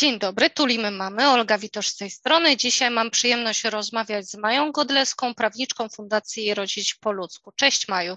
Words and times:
Dzień 0.00 0.18
dobry, 0.18 0.50
tulimy 0.50 0.90
mamy. 0.90 1.28
Olga 1.28 1.58
Witosz 1.58 1.88
z 1.88 1.96
tej 1.96 2.10
strony. 2.10 2.56
Dzisiaj 2.56 2.90
mam 2.90 3.10
przyjemność 3.10 3.64
rozmawiać 3.64 4.30
z 4.30 4.34
Mają 4.34 4.72
Godleską, 4.72 5.34
prawniczką 5.34 5.88
Fundacji 5.88 6.54
Rodzić 6.54 6.94
po 6.94 7.12
ludzku. 7.12 7.52
Cześć 7.56 7.88
Maju. 7.88 8.16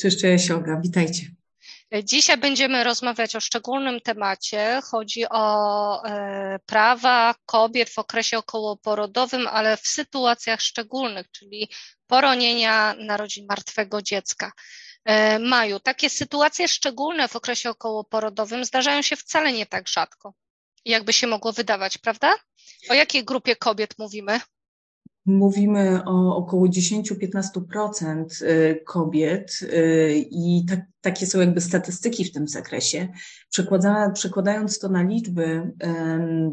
Cześć, 0.00 0.20
cześć 0.20 0.50
Olga, 0.50 0.80
witajcie. 0.82 1.26
Dzisiaj 2.04 2.36
będziemy 2.36 2.84
rozmawiać 2.84 3.36
o 3.36 3.40
szczególnym 3.40 4.00
temacie. 4.00 4.80
Chodzi 4.84 5.24
o 5.30 6.04
e, 6.04 6.58
prawa 6.66 7.34
kobiet 7.46 7.90
w 7.90 7.98
okresie 7.98 8.38
okołoporodowym, 8.38 9.46
ale 9.46 9.76
w 9.76 9.86
sytuacjach 9.86 10.60
szczególnych, 10.60 11.30
czyli 11.30 11.68
poronienia 12.06 12.94
narodzin 12.98 13.46
martwego 13.48 14.02
dziecka. 14.02 14.52
E, 15.04 15.38
Maju, 15.38 15.80
takie 15.80 16.10
sytuacje 16.10 16.68
szczególne 16.68 17.28
w 17.28 17.36
okresie 17.36 17.70
okołoporodowym 17.70 18.64
zdarzają 18.64 19.02
się 19.02 19.16
wcale 19.16 19.52
nie 19.52 19.66
tak 19.66 19.88
rzadko 19.88 20.34
jakby 20.84 21.12
się 21.12 21.26
mogło 21.26 21.52
wydawać, 21.52 21.98
prawda? 21.98 22.34
O 22.90 22.94
jakiej 22.94 23.24
grupie 23.24 23.56
kobiet 23.56 23.94
mówimy? 23.98 24.40
Mówimy 25.26 26.00
o 26.04 26.36
około 26.36 26.66
10-15% 26.66 28.24
y, 28.42 28.82
kobiet 28.86 29.58
y, 29.62 30.26
i 30.30 30.64
tak, 30.68 30.80
takie 31.00 31.26
są 31.26 31.40
jakby 31.40 31.60
statystyki 31.60 32.24
w 32.24 32.32
tym 32.32 32.48
zakresie. 32.48 33.08
przekładając 34.14 34.78
to 34.78 34.88
na 34.88 35.02
liczby, 35.02 35.72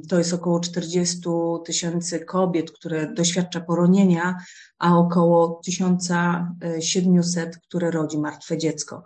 to 0.09 0.17
jest 0.17 0.33
około 0.33 0.59
40 0.59 1.19
tysięcy 1.65 2.19
kobiet, 2.19 2.71
które 2.71 3.13
doświadcza 3.13 3.61
poronienia, 3.61 4.35
a 4.79 4.97
około 4.97 5.61
1700, 5.65 7.57
które 7.57 7.91
rodzi 7.91 8.17
martwe 8.17 8.57
dziecko. 8.57 9.03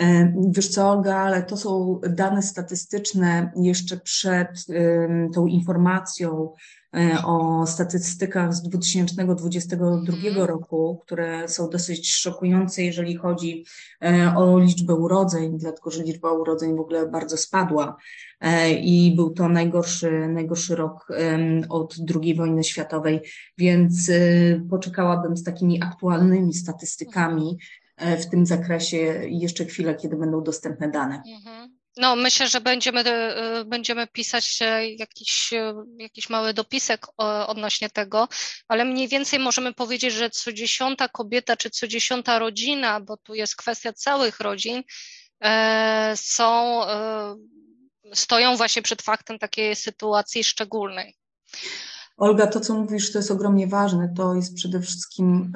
E, 0.00 0.34
wiesz 0.50 0.68
co, 0.68 0.90
Olga, 0.90 1.16
ale 1.16 1.42
to 1.42 1.56
są 1.56 2.00
dane 2.08 2.42
statystyczne 2.42 3.52
jeszcze 3.56 3.96
przed 3.96 4.66
tą 5.34 5.46
informacją 5.46 6.52
e, 6.96 7.24
o 7.24 7.66
statystykach 7.66 8.54
z 8.54 8.62
2022 8.62 9.86
mhm. 10.28 10.46
roku, 10.46 11.00
które 11.06 11.48
są 11.48 11.70
dosyć 11.70 12.14
szokujące, 12.14 12.82
jeżeli 12.82 13.16
chodzi 13.16 13.64
e, 14.02 14.34
o 14.36 14.58
liczbę 14.58 14.94
urodzeń, 14.94 15.58
dlatego 15.58 15.90
że 15.90 16.02
liczba 16.02 16.32
urodzeń 16.32 16.76
w 16.76 16.80
ogóle 16.80 17.06
bardzo 17.06 17.36
spadła 17.36 17.96
i 18.80 19.12
był 19.16 19.30
to 19.30 19.48
najgorszy, 19.48 20.28
najgorszy 20.28 20.76
rok 20.76 21.08
od 21.68 21.96
II 22.14 22.34
wojny 22.34 22.64
światowej, 22.64 23.20
więc 23.58 24.10
poczekałabym 24.70 25.36
z 25.36 25.42
takimi 25.42 25.82
aktualnymi 25.82 26.54
statystykami, 26.54 27.58
E, 27.83 27.83
w 27.98 28.30
tym 28.30 28.46
zakresie 28.46 28.96
jeszcze 29.28 29.64
chwilę, 29.64 29.94
kiedy 29.94 30.16
będą 30.16 30.42
dostępne 30.44 30.90
dane. 30.90 31.22
Mhm. 31.26 31.78
No, 31.96 32.16
myślę, 32.16 32.48
że 32.48 32.60
będziemy, 32.60 33.00
e, 33.00 33.64
będziemy 33.64 34.06
pisać 34.06 34.58
jakiś, 34.98 35.52
e, 35.52 35.74
jakiś 35.98 36.28
mały 36.28 36.54
dopisek 36.54 37.06
odnośnie 37.46 37.90
tego, 37.90 38.28
ale 38.68 38.84
mniej 38.84 39.08
więcej 39.08 39.38
możemy 39.38 39.74
powiedzieć, 39.74 40.12
że 40.14 40.30
co 40.30 40.52
dziesiąta 40.52 41.08
kobieta 41.08 41.56
czy 41.56 41.70
co 41.70 41.88
dziesiąta 41.88 42.38
rodzina, 42.38 43.00
bo 43.00 43.16
tu 43.16 43.34
jest 43.34 43.56
kwestia 43.56 43.92
całych 43.92 44.40
rodzin, 44.40 44.82
są, 46.14 46.80
stoją 48.14 48.56
właśnie 48.56 48.82
przed 48.82 49.02
faktem 49.02 49.38
takiej 49.38 49.76
sytuacji 49.76 50.44
szczególnej. 50.44 51.16
Olga, 52.16 52.46
to 52.46 52.60
co 52.60 52.74
mówisz, 52.74 53.12
to 53.12 53.18
jest 53.18 53.30
ogromnie 53.30 53.66
ważne. 53.66 54.08
To 54.16 54.34
jest 54.34 54.54
przede 54.54 54.80
wszystkim 54.80 55.52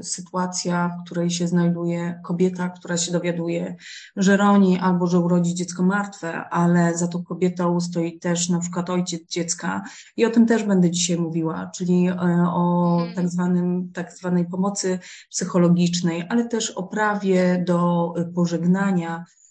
y, 0.00 0.02
sytuacja, 0.04 0.88
w 0.88 1.04
której 1.04 1.30
się 1.30 1.48
znajduje 1.48 2.20
kobieta, 2.24 2.68
która 2.68 2.96
się 2.96 3.12
dowiaduje, 3.12 3.76
że 4.16 4.36
roni 4.36 4.78
albo 4.78 5.06
że 5.06 5.20
urodzi 5.20 5.54
dziecko 5.54 5.82
martwe, 5.82 6.48
ale 6.48 6.98
za 6.98 7.08
tą 7.08 7.24
kobietą 7.24 7.80
stoi 7.80 8.18
też 8.18 8.48
na 8.48 8.58
przykład 8.58 8.90
ojciec 8.90 9.22
dziecka. 9.28 9.82
I 10.16 10.24
o 10.24 10.30
tym 10.30 10.46
też 10.46 10.64
będę 10.64 10.90
dzisiaj 10.90 11.18
mówiła, 11.18 11.70
czyli 11.74 12.08
y, 12.08 12.14
o 12.48 12.96
mhm. 12.98 13.14
tak, 13.14 13.28
zwanym, 13.28 13.90
tak 13.94 14.12
zwanej 14.12 14.46
pomocy 14.46 14.98
psychologicznej, 15.30 16.24
ale 16.28 16.48
też 16.48 16.70
o 16.70 16.82
prawie 16.82 17.64
do 17.66 18.12
pożegnania 18.34 19.24
E, 19.24 19.41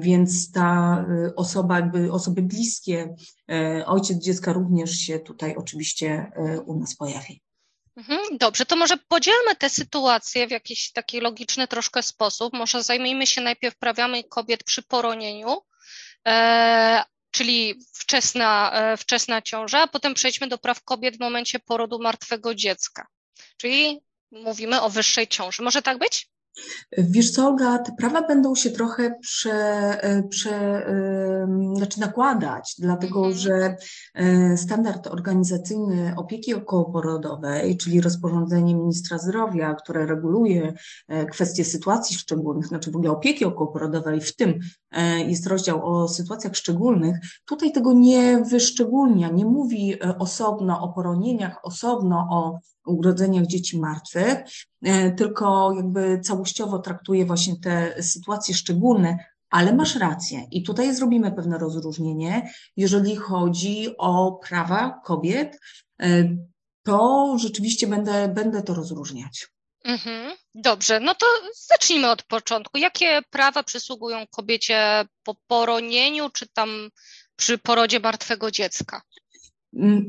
więc 0.00 0.52
ta 0.52 0.98
e, 1.08 1.34
osoba, 1.36 1.76
jakby 1.76 2.12
osoby 2.12 2.42
bliskie, 2.42 3.14
e, 3.50 3.86
ojciec 3.86 4.18
dziecka 4.18 4.52
również 4.52 4.90
się 4.90 5.18
tutaj 5.18 5.56
oczywiście 5.56 6.32
u 6.66 6.80
nas 6.80 6.96
pojawi. 6.96 7.42
Mhm, 7.96 8.38
dobrze, 8.38 8.66
to 8.66 8.76
może 8.76 8.96
podzielmy 8.96 9.56
te 9.56 9.70
sytuacje 9.70 10.46
w 10.46 10.50
jakiś 10.50 10.92
taki 10.92 11.20
logiczny 11.20 11.68
troszkę 11.68 12.02
sposób. 12.02 12.52
Może 12.52 12.82
zajmijmy 12.82 13.26
się 13.26 13.40
najpierw 13.40 13.76
prawami 13.76 14.24
kobiet 14.28 14.64
przy 14.64 14.82
poronieniu, 14.82 15.56
e, 16.28 17.04
czyli 17.30 17.74
wczesna, 17.92 18.72
e, 18.72 18.96
wczesna 18.96 19.42
ciąża, 19.42 19.82
a 19.82 19.86
potem 19.86 20.14
przejdźmy 20.14 20.48
do 20.48 20.58
praw 20.58 20.82
kobiet 20.82 21.16
w 21.16 21.20
momencie 21.20 21.58
porodu 21.58 21.98
martwego 21.98 22.54
dziecka. 22.54 23.06
Czyli 23.56 24.00
mówimy 24.30 24.82
o 24.82 24.90
wyższej 24.90 25.28
ciąży. 25.28 25.62
Może 25.62 25.82
tak 25.82 25.98
być? 25.98 26.28
Wiesz 26.98 27.30
co, 27.30 27.46
Olga, 27.46 27.78
te 27.78 27.92
prawa 27.92 28.26
będą 28.26 28.54
się 28.54 28.70
trochę 28.70 29.14
prze, 29.20 29.52
e, 30.02 30.22
prze, 30.22 30.86
znaczy 31.74 32.00
nakładać, 32.00 32.74
dlatego 32.78 33.18
mhm. 33.18 33.34
że 33.34 33.76
e, 34.14 34.56
standard 34.56 35.06
organizacyjny 35.06 36.14
opieki 36.16 36.54
okołoporodowej, 36.54 37.76
czyli 37.76 38.00
rozporządzenie 38.00 38.74
ministra 38.74 39.18
zdrowia, 39.18 39.74
które 39.74 40.06
reguluje 40.06 40.74
e, 41.08 41.26
kwestie 41.26 41.64
sytuacji 41.64 42.16
szczególnych, 42.16 42.66
znaczy 42.66 42.90
w 42.90 42.96
ogóle 42.96 43.10
opieki 43.10 43.44
okołoporodowej, 43.44 44.20
w 44.20 44.36
tym 44.36 44.58
jest 45.26 45.46
rozdział 45.46 45.86
o 45.86 46.08
sytuacjach 46.08 46.56
szczególnych, 46.56 47.16
tutaj 47.44 47.72
tego 47.72 47.92
nie 47.92 48.42
wyszczególnia, 48.50 49.28
nie 49.28 49.44
mówi 49.44 50.00
osobno 50.18 50.80
o 50.80 50.92
poronieniach, 50.92 51.60
osobno 51.62 52.26
o 52.30 52.58
urodzeniach 52.86 53.46
dzieci 53.46 53.78
martwych, 53.78 54.38
e, 54.82 55.10
tylko 55.10 55.72
jakby 55.76 56.20
całościowo 56.20 56.78
traktuje 56.78 57.26
właśnie 57.26 57.56
te 57.60 58.02
sytuacje 58.02 58.54
szczególne, 58.54 59.18
ale 59.50 59.74
masz 59.74 59.96
rację 59.96 60.46
i 60.50 60.62
tutaj 60.62 60.94
zrobimy 60.94 61.32
pewne 61.32 61.58
rozróżnienie, 61.58 62.50
jeżeli 62.76 63.16
chodzi 63.16 63.88
o 63.98 64.32
prawa 64.48 65.00
kobiet, 65.04 65.60
e, 66.02 66.36
to 66.82 67.36
rzeczywiście 67.38 67.86
będę, 67.86 68.28
będę 68.28 68.62
to 68.62 68.74
rozróżniać. 68.74 69.48
Mhm, 69.84 70.36
dobrze, 70.54 71.00
no 71.00 71.14
to 71.14 71.26
zacznijmy 71.68 72.10
od 72.10 72.22
początku. 72.22 72.78
Jakie 72.78 73.22
prawa 73.30 73.62
przysługują 73.62 74.26
kobiecie 74.26 75.04
po 75.22 75.34
poronieniu, 75.46 76.30
czy 76.30 76.46
tam 76.48 76.88
przy 77.36 77.58
porodzie 77.58 78.00
martwego 78.00 78.50
dziecka? 78.50 79.02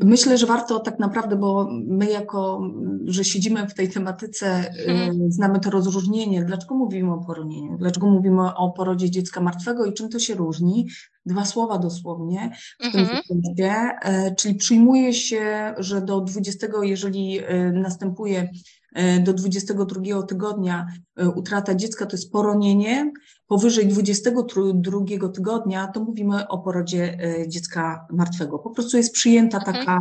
Myślę, 0.04 0.38
że 0.38 0.46
warto 0.46 0.80
tak 0.80 1.00
naprawdę, 1.00 1.36
bo 1.36 1.70
my 1.88 2.12
jako, 2.12 2.62
że 3.06 3.24
siedzimy 3.24 3.68
w 3.68 3.74
tej 3.74 3.90
tematyce, 3.90 4.72
hmm. 4.86 5.32
znamy 5.32 5.60
to 5.60 5.70
rozróżnienie. 5.70 6.46
Dlaczego 6.46 6.76
mówimy 6.76 7.14
o 7.14 7.24
poronieniu? 7.26 7.78
Dlaczego 7.78 8.08
mówimy 8.08 8.56
o 8.56 8.72
porodzie 8.72 9.12
dziecka 9.12 9.42
martwego 9.42 9.86
i 9.86 9.94
czym 9.94 10.10
to 10.10 10.20
się 10.20 10.36
różni? 10.36 10.88
Dwa 11.26 11.46
słowa 11.46 11.78
dosłownie 11.78 12.52
w 12.80 12.92
tym 12.92 13.02
mhm. 13.02 13.22
hmm 13.28 14.36
czyli 14.36 14.56
przyjmuje 14.56 15.14
się, 15.14 15.74
że 15.78 16.02
do 16.02 16.22
20, 16.22 16.68
jeżeli 16.84 17.40
e, 17.40 17.72
następuje 17.72 18.50
E, 18.96 19.20
do 19.20 19.34
22 19.34 20.24
tygodnia 20.24 20.88
e, 21.16 21.30
utrata 21.30 21.76
dziecka 21.76 22.06
to 22.06 22.16
jest 22.16 22.32
poronienie, 22.32 23.12
powyżej 23.48 23.88
22 23.88 25.30
tygodnia 25.34 25.88
to 25.88 26.04
mówimy 26.04 26.48
o 26.48 26.58
porodzie 26.58 27.18
e, 27.20 27.50
dziecka 27.50 28.08
martwego. 28.12 28.60
Po 28.60 28.70
prostu 28.70 28.98
jest 28.98 29.14
przyjęta 29.14 29.58
mhm. 29.58 29.76
taka, 29.76 30.00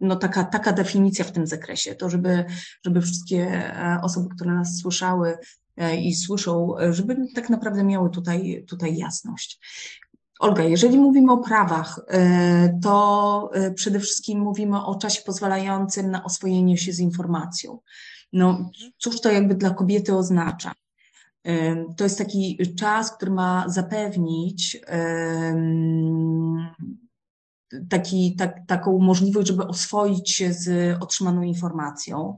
no 0.00 0.16
taka, 0.16 0.44
taka 0.44 0.72
definicja 0.72 1.24
w 1.24 1.32
tym 1.32 1.46
zakresie, 1.46 1.94
to 1.94 2.10
żeby, 2.10 2.44
żeby 2.84 3.00
wszystkie 3.00 3.72
osoby, 4.02 4.28
które 4.34 4.54
nas 4.54 4.78
słyszały 4.78 5.38
i 6.02 6.14
słyszą, 6.14 6.74
żeby 6.90 7.16
tak 7.34 7.50
naprawdę 7.50 7.84
miały 7.84 8.10
tutaj, 8.10 8.64
tutaj 8.68 8.96
jasność. 8.96 9.60
Olga, 10.38 10.64
jeżeli 10.64 10.98
mówimy 10.98 11.32
o 11.32 11.38
prawach, 11.38 12.00
e, 12.08 12.78
to 12.82 13.50
e, 13.54 13.70
przede 13.70 14.00
wszystkim 14.00 14.40
mówimy 14.40 14.84
o 14.84 14.94
czasie 14.94 15.22
pozwalającym 15.26 16.10
na 16.10 16.24
oswojenie 16.24 16.78
się 16.78 16.92
z 16.92 17.00
informacją. 17.00 17.78
No, 18.32 18.70
cóż 18.98 19.20
to 19.20 19.32
jakby 19.32 19.54
dla 19.54 19.70
kobiety 19.70 20.16
oznacza? 20.16 20.72
E, 21.44 21.76
to 21.96 22.04
jest 22.04 22.18
taki 22.18 22.58
czas, 22.78 23.16
który 23.16 23.30
ma 23.30 23.64
zapewnić 23.68 24.80
taki, 27.88 28.36
tak, 28.36 28.66
taką 28.66 28.98
możliwość, 28.98 29.48
żeby 29.48 29.66
oswoić 29.66 30.30
się 30.30 30.52
z 30.52 30.96
otrzymaną 31.02 31.42
informacją 31.42 32.36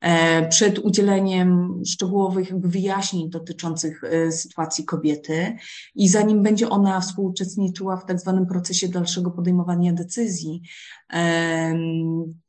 e, 0.00 0.48
przed 0.48 0.78
udzieleniem 0.78 1.80
szczegółowych 1.86 2.60
wyjaśnień 2.60 3.30
dotyczących 3.30 4.04
e, 4.04 4.32
sytuacji 4.32 4.84
kobiety 4.84 5.56
i 5.94 6.08
zanim 6.08 6.42
będzie 6.42 6.68
ona 6.68 7.00
współuczestniczyła 7.00 7.96
w 7.96 8.06
tak 8.06 8.20
zwanym 8.20 8.46
procesie 8.46 8.88
dalszego 8.88 9.30
podejmowania 9.30 9.92
decyzji, 9.92 10.62
e, 11.12 11.74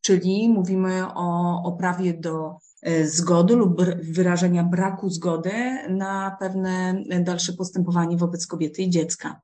czyli 0.02 0.50
mówimy 0.50 1.14
o, 1.14 1.62
o 1.64 1.72
prawie 1.72 2.14
do 2.14 2.58
zgody 3.04 3.56
lub 3.56 3.82
wyrażenia 4.02 4.64
braku 4.64 5.10
zgody 5.10 5.54
na 5.90 6.38
pewne 6.40 7.04
dalsze 7.22 7.54
postępowanie 7.54 8.18
wobec 8.18 8.48
kobiety 8.48 8.82
i 8.82 8.90
dziecka. 8.90 9.42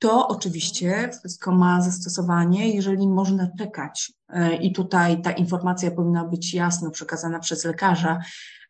To 0.00 0.28
oczywiście 0.28 1.10
wszystko 1.18 1.52
ma 1.52 1.82
zastosowanie, 1.82 2.74
jeżeli 2.74 3.08
można 3.08 3.48
czekać. 3.58 4.12
I 4.60 4.72
tutaj 4.72 5.22
ta 5.22 5.32
informacja 5.32 5.90
powinna 5.90 6.24
być 6.24 6.54
jasno 6.54 6.90
przekazana 6.90 7.38
przez 7.38 7.64
lekarza, 7.64 8.20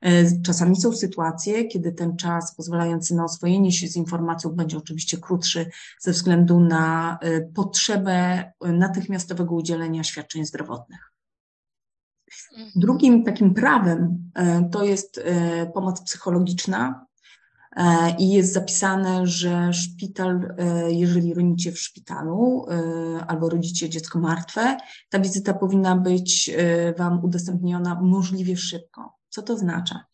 E, 0.00 0.41
czasami 0.43 0.77
są 0.77 0.93
sytuacje, 0.93 1.65
kiedy 1.65 1.93
ten 1.93 2.17
czas 2.17 2.55
pozwalający 2.56 3.15
na 3.15 3.25
oswojenie 3.25 3.73
się 3.73 3.88
z 3.88 3.97
informacją 3.97 4.50
będzie 4.50 4.79
oczywiście 4.79 5.19
krótszy 5.19 5.71
ze 6.00 6.12
względu 6.12 6.61
na 6.61 7.19
e, 7.23 7.41
potrzebę 7.41 8.53
natychmiastowego 8.61 9.55
udzielenia 9.55 10.05
świadczeń 10.05 10.44
zdrowotnych. 10.44 11.12
Mhm. 12.53 12.71
Drugim 12.77 13.25
takim 13.25 13.55
prawem 13.55 14.31
e, 14.35 14.69
to 14.73 14.85
jest 14.85 15.25
pomoc 15.75 16.03
psychologiczna 16.03 17.06
i 18.19 18.31
jest 18.31 18.52
zapisane, 18.52 19.26
że 19.26 19.72
szpital, 19.72 20.55
jeżeli 20.88 21.34
rodzicie 21.34 21.72
w 21.72 21.78
szpitalu 21.78 22.67
albo 23.26 23.49
rodzicie 23.49 23.90
dziecko 23.90 24.19
martwe, 24.19 24.76
ta 25.08 25.19
wizyta 25.19 25.55
powinna 25.55 25.96
być 25.96 26.50
Wam 26.99 27.25
udostępniona 27.25 28.00
możliwie 28.02 28.56
szybko. 28.56 29.14
Co 29.28 29.43
to 29.43 29.52
oznacza? 29.52 30.05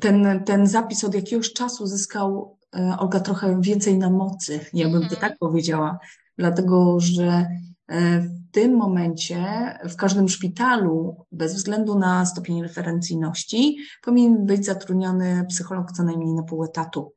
Ten, 0.00 0.44
ten 0.44 0.66
zapis 0.66 1.04
od 1.04 1.14
jakiegoś 1.14 1.52
czasu 1.52 1.86
zyskał 1.86 2.58
e, 2.76 2.96
Olga 2.98 3.20
trochę 3.20 3.60
więcej 3.60 3.98
na 3.98 4.10
mocy, 4.10 4.60
ja 4.72 4.84
bym 4.84 5.00
to 5.00 5.14
mhm. 5.14 5.20
tak 5.20 5.38
powiedziała, 5.38 5.98
dlatego 6.38 7.00
że 7.00 7.46
e, 7.88 8.20
w 8.20 8.50
tym 8.52 8.76
momencie 8.76 9.44
w 9.88 9.96
każdym 9.96 10.28
szpitalu, 10.28 11.26
bez 11.32 11.54
względu 11.54 11.98
na 11.98 12.26
stopień 12.26 12.62
referencyjności, 12.62 13.76
powinien 14.02 14.46
być 14.46 14.64
zatrudniony 14.64 15.46
psycholog 15.48 15.92
co 15.92 16.02
najmniej 16.02 16.34
na 16.34 16.42
pół 16.42 16.64
etatu. 16.64 17.12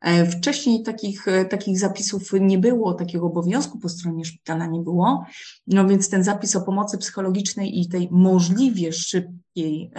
E, 0.00 0.26
wcześniej 0.26 0.82
takich, 0.82 1.28
e, 1.28 1.44
takich 1.44 1.78
zapisów 1.78 2.32
nie 2.40 2.58
było, 2.58 2.94
takiego 2.94 3.26
obowiązku 3.26 3.78
po 3.78 3.88
stronie 3.88 4.24
szpitala 4.24 4.66
nie 4.66 4.80
było, 4.80 5.24
no 5.66 5.86
więc 5.88 6.10
ten 6.10 6.24
zapis 6.24 6.56
o 6.56 6.60
pomocy 6.60 6.98
psychologicznej 6.98 7.80
i 7.80 7.88
tej 7.88 8.08
możliwie 8.10 8.92
szybkiej, 8.92 9.90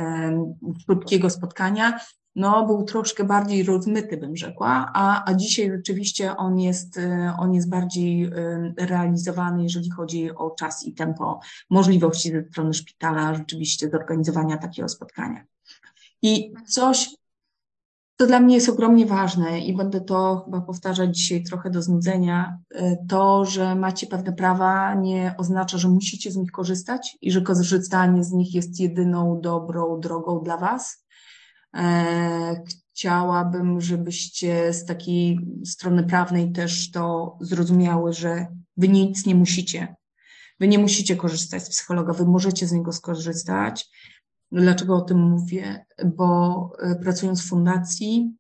szybkiego 0.87 1.29
spotkania 1.29 1.99
no, 2.35 2.65
był 2.65 2.83
troszkę 2.83 3.23
bardziej 3.23 3.63
rozmyty, 3.63 4.17
bym 4.17 4.37
rzekła, 4.37 4.91
a, 4.93 5.31
a 5.31 5.33
dzisiaj 5.33 5.71
rzeczywiście 5.71 6.37
on 6.37 6.59
jest, 6.59 6.97
e, 6.97 7.35
on 7.39 7.53
jest 7.53 7.69
bardziej 7.69 8.29
realizowany, 8.77 9.63
jeżeli 9.63 9.89
chodzi 9.89 10.35
o 10.35 10.51
czas 10.51 10.83
i 10.83 10.93
tempo, 10.93 11.39
możliwości 11.69 12.31
ze 12.31 12.43
strony 12.43 12.73
szpitala 12.73 13.35
rzeczywiście 13.35 13.89
zorganizowania 13.89 14.57
takiego 14.57 14.89
spotkania. 14.89 15.45
I 16.21 16.53
coś, 16.67 17.09
to 18.17 18.27
dla 18.27 18.39
mnie 18.39 18.55
jest 18.55 18.69
ogromnie 18.69 19.05
ważne 19.05 19.59
i 19.59 19.75
będę 19.75 20.01
to 20.01 20.41
chyba 20.45 20.61
powtarzać 20.61 21.17
dzisiaj 21.17 21.43
trochę 21.43 21.69
do 21.69 21.81
znudzenia. 21.81 22.59
E, 22.75 22.97
to, 23.07 23.45
że 23.45 23.75
macie 23.75 24.07
pewne 24.07 24.33
prawa, 24.33 24.93
nie 24.93 25.35
oznacza, 25.37 25.77
że 25.77 25.87
musicie 25.87 26.31
z 26.31 26.35
nich 26.35 26.51
korzystać 26.51 27.17
i 27.21 27.31
że 27.31 27.41
korzystanie 27.41 28.23
z 28.23 28.31
nich 28.31 28.53
jest 28.53 28.79
jedyną 28.79 29.41
dobrą 29.41 29.99
drogą 29.99 30.43
dla 30.43 30.57
Was. 30.57 31.04
Chciałabym, 32.93 33.81
żebyście 33.81 34.73
z 34.73 34.85
takiej 34.85 35.39
strony 35.65 36.03
prawnej 36.03 36.51
też 36.51 36.91
to 36.91 37.37
zrozumiały, 37.41 38.13
że 38.13 38.47
Wy 38.77 38.87
nic 38.87 39.25
nie 39.25 39.35
musicie. 39.35 39.95
Wy 40.59 40.67
nie 40.67 40.79
musicie 40.79 41.15
korzystać 41.15 41.63
z 41.63 41.69
psychologa, 41.69 42.13
Wy 42.13 42.25
możecie 42.25 42.67
z 42.67 42.71
niego 42.71 42.93
skorzystać 42.93 43.89
Dlaczego 44.51 44.95
o 44.95 45.01
tym 45.01 45.19
mówię? 45.19 45.85
Bo 46.05 46.71
e, 46.79 46.95
pracując 46.95 47.41
w 47.41 47.49
fundacji, 47.49 48.35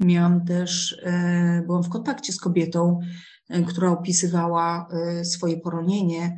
miałam 0.00 0.44
też, 0.44 1.00
e, 1.02 1.62
byłam 1.66 1.82
w 1.82 1.88
kontakcie 1.88 2.32
z 2.32 2.40
kobietą, 2.40 3.00
e, 3.48 3.62
która 3.62 3.90
opisywała 3.90 4.88
swoje 5.22 5.60
poronienie 5.60 6.36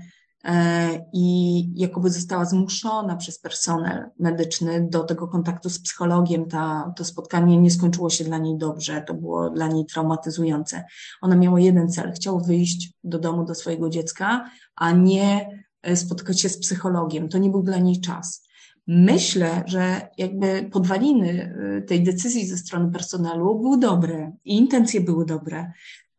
i 1.12 1.64
jakoby 1.74 2.10
została 2.10 2.44
zmuszona 2.44 3.16
przez 3.16 3.38
personel 3.38 4.04
medyczny 4.18 4.88
do 4.90 5.04
tego 5.04 5.28
kontaktu 5.28 5.70
z 5.70 5.78
psychologiem. 5.78 6.48
Ta, 6.48 6.92
to 6.96 7.04
spotkanie 7.04 7.58
nie 7.58 7.70
skończyło 7.70 8.10
się 8.10 8.24
dla 8.24 8.38
niej 8.38 8.58
dobrze, 8.58 9.04
to 9.06 9.14
było 9.14 9.50
dla 9.50 9.68
niej 9.68 9.86
traumatyzujące. 9.86 10.84
Ona 11.20 11.36
miała 11.36 11.60
jeden 11.60 11.88
cel, 11.88 12.12
chciała 12.12 12.40
wyjść 12.40 12.92
do 13.04 13.18
domu 13.18 13.44
do 13.44 13.54
swojego 13.54 13.90
dziecka, 13.90 14.50
a 14.76 14.92
nie 14.92 15.62
spotkać 15.94 16.40
się 16.40 16.48
z 16.48 16.58
psychologiem. 16.58 17.28
To 17.28 17.38
nie 17.38 17.50
był 17.50 17.62
dla 17.62 17.78
niej 17.78 18.00
czas. 18.00 18.48
Myślę, 18.86 19.62
że 19.66 20.08
jakby 20.18 20.68
podwaliny 20.72 21.54
y, 21.78 21.82
tej 21.82 22.02
decyzji 22.02 22.46
ze 22.46 22.56
strony 22.56 22.92
personelu 22.92 23.60
były 23.60 23.78
dobre 23.78 24.32
i 24.44 24.56
intencje 24.56 25.00
były 25.00 25.26
dobre. 25.26 25.72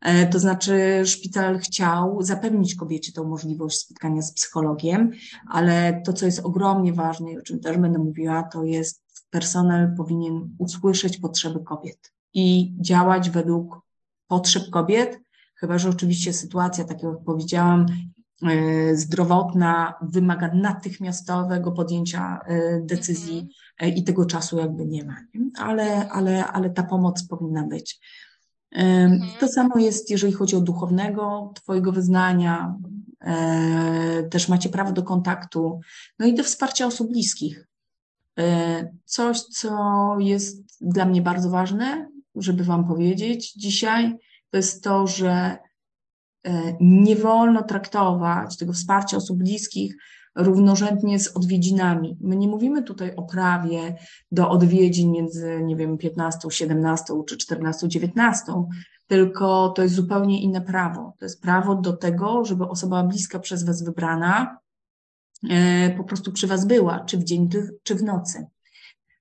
E, 0.04 0.26
to 0.26 0.38
znaczy, 0.38 1.02
szpital 1.04 1.58
chciał 1.58 2.22
zapewnić 2.22 2.74
kobiecie 2.74 3.12
tą 3.12 3.24
możliwość 3.24 3.78
spotkania 3.78 4.22
z 4.22 4.32
psychologiem, 4.32 5.10
ale 5.48 6.02
to, 6.06 6.12
co 6.12 6.26
jest 6.26 6.40
ogromnie 6.40 6.92
ważne 6.92 7.32
i 7.32 7.38
o 7.38 7.42
czym 7.42 7.60
też 7.60 7.78
będę 7.78 7.98
mówiła, 7.98 8.42
to 8.42 8.64
jest 8.64 9.02
personel 9.30 9.94
powinien 9.96 10.56
usłyszeć 10.58 11.18
potrzeby 11.18 11.60
kobiet 11.60 12.12
i 12.34 12.74
działać 12.80 13.30
według 13.30 13.80
potrzeb 14.28 14.70
kobiet, 14.70 15.20
chyba 15.54 15.78
że 15.78 15.88
oczywiście 15.88 16.32
sytuacja, 16.32 16.84
tak 16.84 17.02
jak 17.02 17.24
powiedziałam, 17.26 17.86
E, 18.42 18.96
zdrowotna 18.96 19.94
wymaga 20.02 20.54
natychmiastowego 20.54 21.72
podjęcia 21.72 22.40
e, 22.46 22.80
decyzji 22.80 23.48
mhm. 23.78 23.98
i 23.98 24.04
tego 24.04 24.26
czasu 24.26 24.58
jakby 24.58 24.86
nie 24.86 25.04
ma. 25.04 25.16
Ale, 25.58 26.08
ale, 26.08 26.46
ale 26.46 26.70
ta 26.70 26.82
pomoc 26.82 27.28
powinna 27.28 27.66
być. 27.66 28.00
Mhm. 28.74 29.30
To 29.40 29.48
samo 29.48 29.78
jest, 29.78 30.10
jeżeli 30.10 30.32
chodzi 30.32 30.56
o 30.56 30.60
duchownego, 30.60 31.52
Twojego 31.54 31.92
wyznania, 31.92 32.74
też 34.30 34.48
macie 34.48 34.68
prawo 34.68 34.92
do 34.92 35.02
kontaktu, 35.02 35.80
no 36.18 36.26
i 36.26 36.34
do 36.34 36.44
wsparcia 36.44 36.86
osób 36.86 37.10
bliskich. 37.10 37.66
Coś, 39.04 39.40
co 39.40 39.70
jest 40.18 40.64
dla 40.80 41.04
mnie 41.04 41.22
bardzo 41.22 41.50
ważne, 41.50 42.08
żeby 42.34 42.64
Wam 42.64 42.88
powiedzieć 42.88 43.52
dzisiaj, 43.52 44.16
to 44.50 44.56
jest 44.56 44.84
to, 44.84 45.06
że 45.06 45.58
E, 46.44 46.76
nie 46.80 47.16
wolno 47.16 47.62
traktować 47.62 48.56
tego 48.56 48.72
wsparcia 48.72 49.16
osób 49.16 49.38
bliskich 49.38 49.96
równorzędnie 50.34 51.18
z 51.18 51.36
odwiedzinami. 51.36 52.16
My 52.20 52.36
nie 52.36 52.48
mówimy 52.48 52.82
tutaj 52.82 53.14
o 53.16 53.22
prawie 53.22 53.96
do 54.32 54.50
odwiedzin 54.50 55.12
między, 55.12 55.60
nie 55.64 55.76
wiem, 55.76 55.98
15, 55.98 56.50
17 56.50 57.14
czy 57.26 57.36
14, 57.36 57.88
19, 57.88 58.52
tylko 59.06 59.68
to 59.68 59.82
jest 59.82 59.94
zupełnie 59.94 60.42
inne 60.42 60.60
prawo. 60.60 61.14
To 61.18 61.24
jest 61.24 61.42
prawo 61.42 61.74
do 61.74 61.92
tego, 61.92 62.44
żeby 62.44 62.68
osoba 62.68 63.04
bliska 63.04 63.38
przez 63.38 63.64
Was 63.64 63.84
wybrana 63.84 64.58
e, 65.50 65.90
po 65.90 66.04
prostu 66.04 66.32
przy 66.32 66.46
Was 66.46 66.66
była, 66.66 67.00
czy 67.00 67.18
w 67.18 67.24
dzień, 67.24 67.48
czy 67.82 67.94
w 67.94 68.02
nocy. 68.02 68.46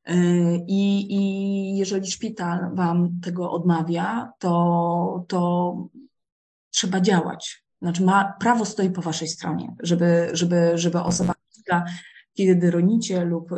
E, 0.05 0.15
I, 0.55 1.13
I 1.13 1.77
jeżeli 1.77 2.11
szpital 2.11 2.75
Wam 2.75 3.19
tego 3.21 3.51
odmawia, 3.51 4.31
to, 4.39 5.25
to 5.27 5.75
trzeba 6.69 7.01
działać. 7.01 7.62
Znaczy 7.83 8.03
ma, 8.03 8.33
prawo 8.39 8.65
stoi 8.65 8.89
po 8.89 9.01
waszej 9.01 9.27
stronie, 9.27 9.75
żeby, 9.79 10.29
żeby, 10.33 10.71
żeby 10.75 10.99
osoba, 10.99 11.33
kiedy 12.33 12.71
ronicie 12.71 13.25
lub 13.25 13.51
y, 13.51 13.55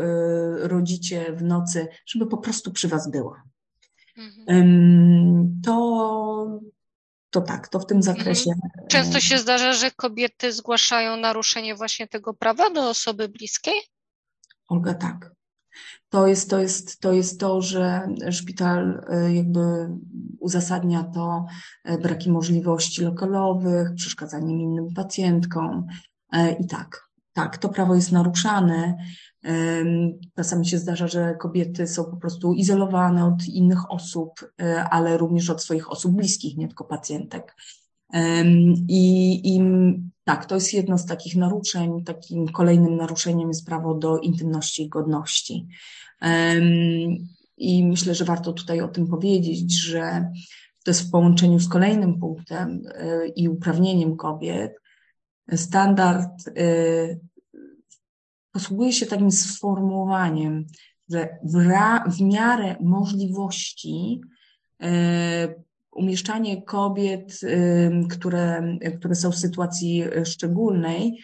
rodzicie 0.61 1.33
w 1.33 1.43
nocy, 1.43 1.87
żeby 2.05 2.27
po 2.27 2.37
prostu 2.37 2.71
przy 2.71 2.87
was 2.87 3.11
była. 3.11 3.43
Mhm. 4.17 5.61
To, 5.65 6.61
to 7.29 7.41
tak, 7.41 7.67
to 7.67 7.79
w 7.79 7.85
tym 7.85 8.03
zakresie. 8.03 8.51
Mhm. 8.51 8.87
Często 8.87 9.19
się 9.19 9.37
zdarza, 9.37 9.73
że 9.73 9.91
kobiety 9.91 10.53
zgłaszają 10.53 11.17
naruszenie 11.17 11.75
właśnie 11.75 12.07
tego 12.07 12.33
prawa 12.33 12.69
do 12.69 12.89
osoby 12.89 13.29
bliskiej? 13.29 13.75
Olga, 14.67 14.93
tak 14.93 15.34
to 16.09 16.27
jest 16.27 16.49
to, 16.49 16.59
jest, 16.59 16.99
to, 16.99 17.13
jest 17.13 17.39
to 17.39 17.61
że 17.61 18.07
szpital 18.31 19.05
e, 19.09 19.33
jakby 19.33 19.89
uzasadnia 20.39 21.03
to 21.03 21.45
e, 21.83 21.97
braki 21.97 22.31
możliwości 22.31 23.01
lokalowych, 23.01 23.93
przeszkadzaniem 23.95 24.59
innym 24.59 24.93
pacjentkom 24.93 25.87
e, 26.31 26.51
i 26.51 26.67
tak. 26.67 27.05
Tak, 27.33 27.57
to 27.57 27.69
prawo 27.69 27.95
jest 27.95 28.11
naruszane. 28.11 28.97
Czasami 30.35 30.67
się 30.67 30.77
zdarza, 30.77 31.07
że 31.07 31.35
kobiety 31.35 31.87
są 31.87 32.03
po 32.03 32.17
prostu 32.17 32.53
izolowane 32.53 33.25
od 33.25 33.45
innych 33.47 33.91
osób, 33.91 34.51
ale 34.89 35.17
również 35.17 35.49
od 35.49 35.63
swoich 35.63 35.91
osób 35.91 36.15
bliskich, 36.15 36.57
nie 36.57 36.67
tylko 36.67 36.83
pacjentek. 36.83 37.55
I, 38.87 39.41
I 39.55 39.61
tak, 40.25 40.45
to 40.45 40.55
jest 40.55 40.73
jedno 40.73 40.97
z 40.97 41.05
takich 41.05 41.35
naruszeń. 41.35 42.03
Takim 42.03 42.47
kolejnym 42.47 42.95
naruszeniem 42.95 43.47
jest 43.47 43.65
prawo 43.65 43.93
do 43.93 44.19
intymności 44.19 44.83
i 44.83 44.89
godności. 44.89 45.67
I 47.57 47.85
myślę, 47.85 48.15
że 48.15 48.25
warto 48.25 48.53
tutaj 48.53 48.81
o 48.81 48.87
tym 48.87 49.07
powiedzieć, 49.07 49.81
że 49.81 50.31
to 50.83 50.91
jest 50.91 51.07
w 51.07 51.11
połączeniu 51.11 51.59
z 51.59 51.69
kolejnym 51.69 52.19
punktem 52.19 52.81
e, 52.93 53.27
i 53.27 53.49
uprawnieniem 53.49 54.17
kobiet. 54.17 54.75
Standard 55.55 56.47
e, 56.47 56.51
posługuje 58.51 58.93
się 58.93 59.05
takim 59.05 59.31
sformułowaniem, 59.31 60.65
że 61.09 61.37
w, 61.43 61.55
ra, 61.55 62.03
w 62.07 62.21
miarę 62.21 62.75
możliwości 62.81 64.21
e, 64.81 65.64
umieszczanie 65.95 66.61
kobiet, 66.61 67.39
które, 68.09 68.77
które 68.99 69.15
są 69.15 69.31
w 69.31 69.35
sytuacji 69.35 70.03
szczególnej, 70.25 71.19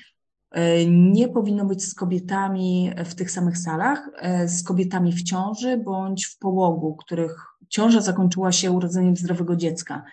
nie 0.87 1.29
powinno 1.29 1.65
być 1.65 1.85
z 1.85 1.93
kobietami 1.93 2.91
w 3.05 3.15
tych 3.15 3.31
samych 3.31 3.57
salach, 3.57 4.09
z 4.45 4.63
kobietami 4.63 5.13
w 5.13 5.23
ciąży 5.23 5.77
bądź 5.77 6.25
w 6.25 6.37
połogu, 6.37 6.95
których 6.95 7.45
ciąża 7.69 8.01
zakończyła 8.01 8.51
się 8.51 8.71
urodzeniem 8.71 9.15
zdrowego 9.15 9.55
dziecka. 9.55 10.03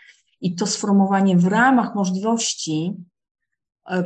I 0.41 0.55
to 0.55 0.67
sformułowanie 0.67 1.37
w 1.37 1.47
ramach 1.47 1.95
możliwości, 1.95 2.97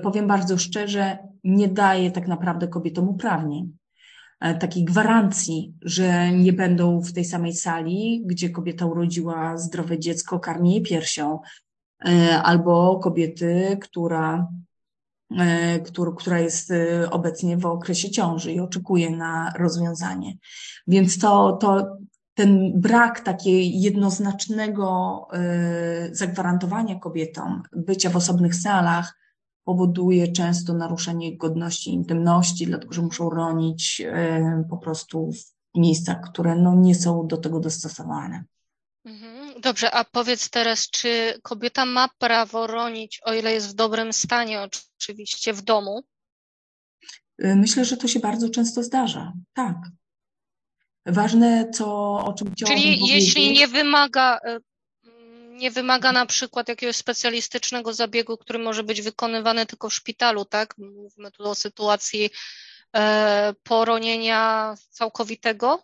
powiem 0.03 0.27
bardzo 0.27 0.59
szczerze, 0.59 1.19
nie 1.45 1.69
daje 1.69 2.11
tak 2.11 2.29
naprawdę 2.29 2.69
kobietom 2.69 3.09
uprawnień. 3.09 3.77
E, 4.43 4.55
takiej 4.55 4.85
gwarancji, 4.85 5.75
że 5.83 6.33
nie 6.33 6.53
będą 6.53 7.01
w 7.01 7.13
tej 7.13 7.25
samej 7.25 7.55
sali, 7.55 8.23
gdzie 8.27 8.51
kobieta 8.51 8.87
urodziła 8.87 9.57
zdrowe 9.57 9.99
dziecko, 9.99 10.41
karmi 10.41 10.73
jej 10.73 10.83
piersią, 10.83 11.41
e, 12.05 12.43
albo 12.43 12.99
kobiety, 12.99 13.79
która, 13.81 14.49
e, 15.39 15.81
która 16.17 16.41
jest 16.41 16.73
obecnie 17.11 17.57
w 17.57 17.67
okresie 17.67 18.11
ciąży 18.11 18.53
i 18.53 18.61
oczekuje 18.61 19.11
na 19.11 19.53
rozwiązanie. 19.59 20.37
Więc 20.87 21.19
to, 21.19 21.53
to 21.53 21.97
ten 22.35 22.81
brak 22.81 23.21
takiej 23.21 23.81
jednoznacznego 23.81 25.29
zagwarantowania 26.13 26.99
kobietom 26.99 27.63
bycia 27.73 28.11
w 28.11 28.17
osobnych 28.17 28.55
salach 28.55 29.22
powoduje 29.65 30.33
często 30.33 30.75
naruszenie 30.75 31.37
godności 31.37 31.91
i 31.91 31.95
intymności, 31.95 32.67
dlatego 32.67 32.93
że 32.93 33.03
muszą 33.03 33.31
ronić 33.31 34.03
po 34.71 34.77
prostu 34.77 35.33
w 35.33 35.79
miejscach, 35.79 36.31
które 36.31 36.57
no 36.57 36.75
nie 36.75 36.95
są 36.95 37.27
do 37.27 37.37
tego 37.37 37.61
dostosowane. 37.61 38.45
Mhm. 39.05 39.61
Dobrze, 39.61 39.91
a 39.91 40.05
powiedz 40.05 40.51
teraz, 40.51 40.91
czy 40.91 41.39
kobieta 41.43 41.87
ma 41.87 42.09
prawo 42.19 42.67
ronić, 42.67 43.21
o 43.25 43.35
ile 43.35 43.53
jest 43.53 43.69
w 43.69 43.75
dobrym 43.75 44.13
stanie, 44.13 44.69
oczywiście 44.99 45.53
w 45.53 45.63
domu? 45.63 46.03
E, 47.39 47.57
myślę, 47.57 47.85
że 47.85 47.97
to 47.97 48.09
się 48.09 48.21
bardzo 48.21 48.49
często 48.49 48.83
zdarza. 48.83 49.33
Tak. 49.53 49.77
Ważne, 51.07 51.71
co, 51.71 51.87
o 52.25 52.33
czym 52.33 52.53
chciałabym 52.53 52.83
Czyli 52.83 53.07
jeśli 53.07 53.53
nie 53.53 53.69
wymaga 53.69 54.39
e, 54.45 54.61
nie 55.63 55.71
wymaga 55.71 56.13
na 56.13 56.27
przykład 56.27 56.69
jakiegoś 56.69 56.97
specjalistycznego 56.97 57.95
zabiegu, 57.95 58.37
który 58.37 58.59
może 58.59 58.83
być 58.83 59.03
wykonywany 59.03 59.67
tylko 59.67 59.89
w 59.89 59.95
szpitalu, 59.95 60.45
tak? 60.45 60.79
Mówimy 60.79 61.31
tu 61.31 61.49
o 61.49 61.55
sytuacji 61.55 62.31
e, 62.97 63.55
poronienia 63.63 64.75
całkowitego, 64.91 65.83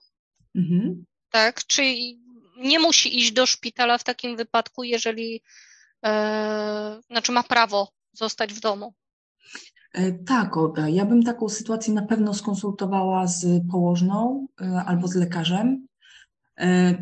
mhm. 0.56 1.04
tak? 1.30 1.64
Czyli 1.66 2.20
nie 2.56 2.78
musi 2.78 3.18
iść 3.18 3.32
do 3.32 3.46
szpitala 3.46 3.98
w 3.98 4.04
takim 4.04 4.36
wypadku, 4.36 4.84
jeżeli, 4.84 5.42
e, 6.04 7.00
znaczy 7.10 7.32
ma 7.32 7.42
prawo 7.42 7.92
zostać 8.12 8.54
w 8.54 8.60
domu. 8.60 8.94
E, 9.92 10.12
tak, 10.12 10.56
Olga. 10.56 10.88
Ja 10.88 11.04
bym 11.04 11.22
taką 11.22 11.48
sytuację 11.48 11.94
na 11.94 12.02
pewno 12.02 12.34
skonsultowała 12.34 13.26
z 13.26 13.46
położną 13.70 14.46
e, 14.60 14.82
albo 14.86 15.08
z 15.08 15.14
lekarzem, 15.14 15.87
E, 15.87 15.87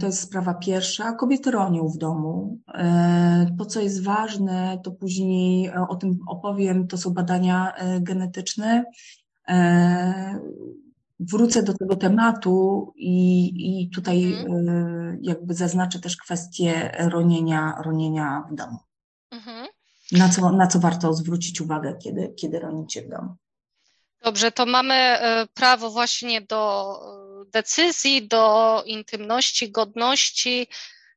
to 0.00 0.06
jest 0.06 0.20
sprawa 0.20 0.54
pierwsza. 0.54 1.12
Kobiety 1.12 1.50
ronią 1.50 1.88
w 1.88 1.98
domu. 1.98 2.58
E, 2.74 3.54
to, 3.58 3.66
co 3.66 3.80
jest 3.80 4.04
ważne, 4.04 4.78
to 4.84 4.90
później 4.90 5.66
e, 5.66 5.86
o 5.88 5.96
tym 5.96 6.18
opowiem, 6.28 6.86
to 6.86 6.98
są 6.98 7.10
badania 7.10 7.72
genetyczne. 8.00 8.84
Wrócę 11.20 11.62
do 11.62 11.74
tego 11.74 11.96
tematu 11.96 12.92
i, 12.96 13.46
i 13.82 13.90
tutaj 13.90 14.32
mhm. 14.32 15.18
jakby 15.22 15.54
zaznaczę 15.54 15.98
też 15.98 16.16
kwestię 16.16 16.92
ronienia, 16.98 17.74
ronienia 17.84 18.44
w 18.50 18.54
domu. 18.54 18.78
Mhm. 19.30 19.66
Na, 20.12 20.28
co, 20.28 20.52
na 20.52 20.66
co 20.66 20.78
warto 20.78 21.14
zwrócić 21.14 21.60
uwagę, 21.60 21.96
kiedy, 22.02 22.34
kiedy 22.36 22.58
ronicie 22.58 23.02
w 23.02 23.08
domu. 23.08 23.36
Dobrze, 24.24 24.52
to 24.52 24.66
mamy 24.66 25.18
prawo 25.54 25.90
właśnie 25.90 26.40
do 26.40 26.92
decyzji, 27.44 28.28
do 28.28 28.82
intymności, 28.86 29.70
godności. 29.70 30.68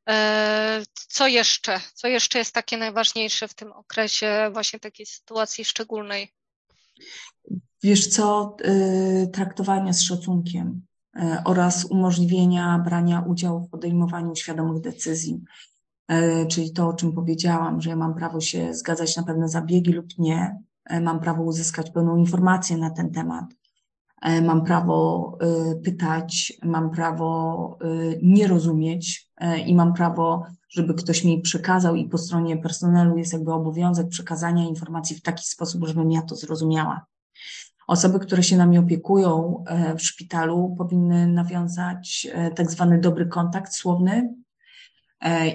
E, 0.09 0.83
co 1.07 1.27
jeszcze? 1.27 1.79
Co 1.93 2.07
jeszcze 2.07 2.39
jest 2.39 2.53
takie 2.53 2.77
najważniejsze 2.77 3.47
w 3.47 3.53
tym 3.53 3.71
okresie 3.71 4.49
właśnie 4.53 4.79
takiej 4.79 5.05
sytuacji 5.05 5.65
szczególnej? 5.65 6.33
Wiesz 7.83 8.07
co, 8.07 8.57
e, 8.63 9.27
traktowania 9.27 9.93
z 9.93 10.01
szacunkiem 10.01 10.81
e, 11.15 11.41
oraz 11.45 11.85
umożliwienia 11.85 12.81
brania 12.85 13.23
udziału 13.27 13.59
w 13.59 13.69
podejmowaniu 13.69 14.35
świadomych 14.35 14.81
decyzji. 14.81 15.43
Czyli 16.49 16.73
to, 16.73 16.87
o 16.87 16.93
czym 16.93 17.13
powiedziałam, 17.13 17.81
że 17.81 17.89
ja 17.89 17.95
mam 17.95 18.15
prawo 18.15 18.41
się 18.41 18.73
zgadzać 18.73 19.17
na 19.17 19.23
pewne 19.23 19.49
zabiegi 19.49 19.93
lub 19.93 20.17
nie, 20.17 20.57
mam 21.01 21.19
prawo 21.19 21.43
uzyskać 21.43 21.91
pełną 21.91 22.17
informację 22.17 22.77
na 22.77 22.89
ten 22.89 23.11
temat. 23.11 23.45
E, 24.21 24.41
mam 24.41 24.63
prawo 24.63 25.37
e, 25.41 25.75
pytać, 25.75 26.53
mam 26.63 26.91
prawo 26.91 27.77
e, 27.81 27.87
nie 28.21 28.47
rozumieć 28.47 29.29
i 29.65 29.75
mam 29.75 29.93
prawo, 29.93 30.45
żeby 30.69 30.93
ktoś 30.93 31.23
mi 31.23 31.41
przekazał 31.41 31.95
i 31.95 32.09
po 32.09 32.17
stronie 32.17 32.57
personelu 32.57 33.17
jest 33.17 33.33
jakby 33.33 33.53
obowiązek 33.53 34.09
przekazania 34.09 34.63
informacji 34.63 35.15
w 35.15 35.21
taki 35.21 35.45
sposób, 35.45 35.87
żebym 35.87 36.11
ja 36.11 36.21
to 36.21 36.35
zrozumiała. 36.35 37.05
Osoby, 37.87 38.19
które 38.19 38.43
się 38.43 38.57
nami 38.57 38.77
opiekują 38.77 39.63
w 39.97 40.01
szpitalu, 40.01 40.75
powinny 40.77 41.27
nawiązać 41.27 42.27
tak 42.55 42.71
zwany 42.71 42.99
dobry 42.99 43.25
kontakt 43.27 43.73
słowny 43.73 44.33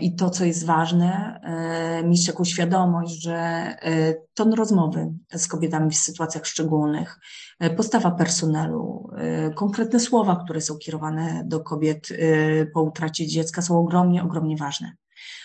I 0.01 0.17
to, 0.17 0.31
co 0.31 0.45
jest 0.45 0.67
ważne, 0.67 1.41
e, 1.43 2.05
mieć 2.05 2.27
taką 2.27 2.45
świadomość, 2.45 3.23
że 3.23 3.37
e, 3.37 4.15
ton 4.35 4.53
rozmowy 4.53 5.13
z 5.35 5.49
kobietami 5.49 5.91
w 5.91 5.97
sytuacjach 5.97 6.47
szczególnych, 6.47 7.19
postawa 7.77 8.11
personelu, 8.11 9.11
konkretne 9.55 10.01
słowa, 10.01 10.41
które 10.45 10.61
są 10.61 10.79
kierowane 10.79 11.43
do 11.47 11.61
kobiet 11.61 12.09
po 12.75 12.83
utracie 12.83 13.27
dziecka, 13.27 13.63
są 13.63 13.79
ogromnie, 13.79 14.23
ogromnie 14.23 14.57
ważne. 14.57 14.93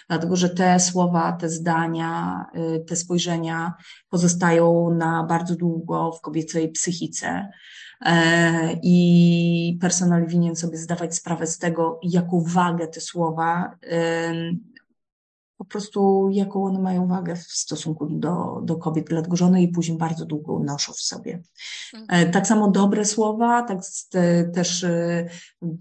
Dlatego, 0.08 0.36
że 0.36 0.50
te 0.50 0.80
słowa, 0.80 1.32
te 1.32 1.50
zdania, 1.50 2.46
te 2.88 2.96
spojrzenia 2.96 3.74
pozostają 4.10 4.94
na 4.94 5.24
bardzo 5.24 5.56
długo 5.56 6.12
w 6.12 6.22
kobiecej 6.22 6.72
psychice 6.72 7.50
E, 7.50 7.89
i 8.84 9.78
personel 9.82 10.28
winien 10.28 10.56
sobie 10.56 10.78
zdawać 10.78 11.16
sprawę 11.16 11.48
z 11.48 11.58
tego, 11.58 12.00
jaką 12.04 12.44
wagę 12.48 12.88
te 12.88 13.02
słowa, 13.02 13.76
po 15.60 15.66
prostu 15.66 16.30
jaką 16.32 16.66
one 16.66 16.80
mają 16.80 17.08
wagę 17.08 17.36
w 17.36 17.42
stosunku 17.42 18.06
do, 18.10 18.62
do 18.64 18.76
kobiet, 18.76 19.06
dlatego 19.10 19.36
że 19.36 19.46
one 19.46 19.62
je 19.62 19.68
później 19.68 19.98
bardzo 19.98 20.26
długo 20.26 20.60
noszą 20.60 20.94
w 20.94 21.02
sobie. 21.02 21.42
E, 21.94 21.98
mhm. 21.98 22.32
Tak 22.32 22.48
samo 22.48 22.72
dobre 22.72 23.06
słowa, 23.06 23.64
tak 23.64 23.80
też 24.54 24.84
e, 24.84 25.30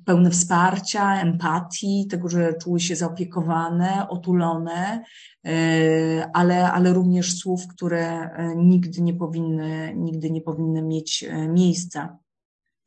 pełne 0.04 0.30
wsparcia, 0.30 1.20
empatii, 1.20 2.06
tego, 2.10 2.28
że 2.28 2.54
czuły 2.54 2.80
się 2.80 2.96
zaopiekowane, 2.96 4.06
otulone, 4.08 5.04
E, 5.46 6.30
ale, 6.32 6.72
ale 6.72 6.92
również 6.92 7.38
słów, 7.38 7.66
które 7.66 8.30
nigdy 8.56 9.02
nie 9.02 9.14
powinny, 9.14 9.94
nigdy 9.96 10.30
nie 10.30 10.40
powinny 10.40 10.82
mieć 10.82 11.24
miejsca 11.48 12.18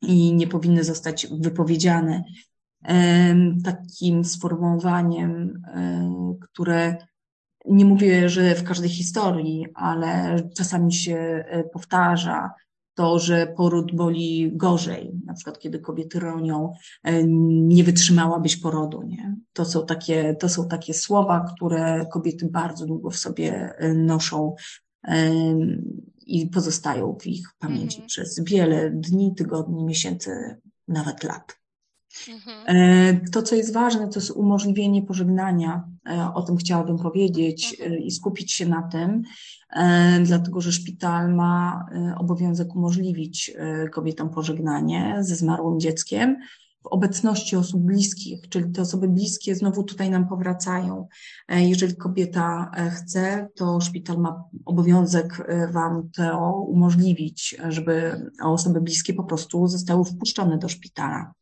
i 0.02 0.34
nie 0.34 0.46
powinny 0.46 0.84
zostać 0.84 1.26
wypowiedziane. 1.40 2.24
Takim 3.64 4.24
sformułowaniem, 4.24 5.62
które 6.40 6.96
nie 7.66 7.84
mówię, 7.84 8.28
że 8.28 8.54
w 8.54 8.64
każdej 8.64 8.90
historii, 8.90 9.66
ale 9.74 10.36
czasami 10.56 10.92
się 10.92 11.44
powtarza, 11.72 12.50
to, 12.94 13.18
że 13.18 13.54
poród 13.56 13.96
boli 13.96 14.50
gorzej, 14.56 15.12
na 15.26 15.34
przykład 15.34 15.58
kiedy 15.58 15.78
kobiety 15.78 16.20
ronią, 16.20 16.72
e, 17.02 17.24
nie 17.48 17.84
wytrzymałabyś 17.84 18.56
porodu, 18.56 19.02
nie? 19.02 19.36
To 19.52 19.64
są 19.64 19.86
takie, 19.86 20.34
to 20.34 20.48
są 20.48 20.68
takie 20.68 20.94
słowa, 20.94 21.44
które 21.54 22.06
kobiety 22.12 22.48
bardzo 22.50 22.86
długo 22.86 23.10
w 23.10 23.16
sobie 23.16 23.74
e, 23.78 23.94
noszą 23.94 24.54
i 26.26 26.46
pozostają 26.46 27.16
w 27.20 27.26
ich 27.26 27.48
pamięci 27.58 27.96
mhm. 27.96 28.06
przez 28.06 28.44
wiele 28.44 28.90
dni, 28.90 29.34
tygodni, 29.34 29.84
miesięcy, 29.84 30.60
nawet 30.88 31.24
lat. 31.24 31.61
Mhm. 32.28 32.64
E, 32.66 33.30
to, 33.30 33.42
co 33.42 33.54
jest 33.54 33.72
ważne, 33.72 34.08
to 34.08 34.20
jest 34.20 34.30
umożliwienie 34.30 35.02
pożegnania. 35.02 35.84
O 36.34 36.42
tym 36.42 36.56
chciałabym 36.56 36.98
powiedzieć 36.98 37.76
mhm. 37.80 38.02
i 38.02 38.10
skupić 38.10 38.52
się 38.52 38.66
na 38.66 38.82
tym, 38.82 39.22
E, 39.72 40.20
dlatego 40.24 40.60
że 40.60 40.72
szpital 40.72 41.34
ma 41.34 41.86
e, 41.94 42.14
obowiązek 42.18 42.76
umożliwić 42.76 43.52
e, 43.56 43.88
kobietom 43.88 44.30
pożegnanie 44.30 45.16
ze 45.20 45.36
zmarłym 45.36 45.80
dzieckiem 45.80 46.36
w 46.82 46.86
obecności 46.86 47.56
osób 47.56 47.82
bliskich, 47.82 48.48
czyli 48.48 48.72
te 48.72 48.82
osoby 48.82 49.08
bliskie 49.08 49.54
znowu 49.54 49.82
tutaj 49.82 50.10
nam 50.10 50.28
powracają. 50.28 51.08
Jeżeli 51.48 51.96
kobieta 51.96 52.70
chce, 52.90 53.48
to 53.54 53.80
szpital 53.80 54.18
ma 54.18 54.44
obowiązek 54.64 55.48
Wam 55.72 56.10
to 56.16 56.52
umożliwić, 56.68 57.56
żeby 57.68 58.26
osoby 58.42 58.80
bliskie 58.80 59.14
po 59.14 59.24
prostu 59.24 59.66
zostały 59.66 60.04
wpuszczone 60.04 60.58
do 60.58 60.68
szpitala. 60.68 61.32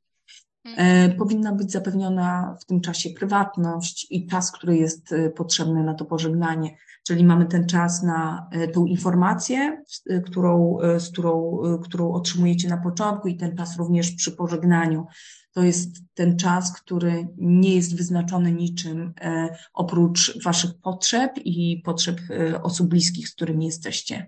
Mhm. 0.65 1.17
Powinna 1.17 1.53
być 1.53 1.73
zapewniona 1.73 2.57
w 2.61 2.65
tym 2.65 2.81
czasie 2.81 3.11
prywatność 3.11 4.07
i 4.11 4.27
czas, 4.27 4.53
który 4.53 4.77
jest 4.77 5.15
potrzebny 5.37 5.85
na 5.85 5.95
to 5.95 6.05
pożegnanie. 6.05 6.77
Czyli 7.07 7.25
mamy 7.25 7.47
ten 7.47 7.67
czas 7.67 8.03
na 8.03 8.51
tą 8.73 8.87
informację, 8.87 9.83
którą, 10.27 10.79
z 10.99 11.13
którą, 11.13 11.59
którą 11.83 12.13
otrzymujecie 12.13 12.69
na 12.69 12.77
początku 12.77 13.29
i 13.29 13.37
ten 13.37 13.57
czas 13.57 13.77
również 13.77 14.13
przy 14.13 14.33
pożegnaniu. 14.33 15.07
To 15.53 15.63
jest 15.63 16.15
ten 16.15 16.37
czas, 16.37 16.81
który 16.81 17.29
nie 17.37 17.75
jest 17.75 17.97
wyznaczony 17.97 18.53
niczym 18.53 19.13
e, 19.21 19.57
oprócz 19.75 20.43
Waszych 20.45 20.71
potrzeb 20.83 21.33
i 21.45 21.83
potrzeb 21.85 22.21
e, 22.31 22.63
osób 22.63 22.89
bliskich, 22.89 23.29
z 23.29 23.35
którymi 23.35 23.67
jesteście. 23.67 24.27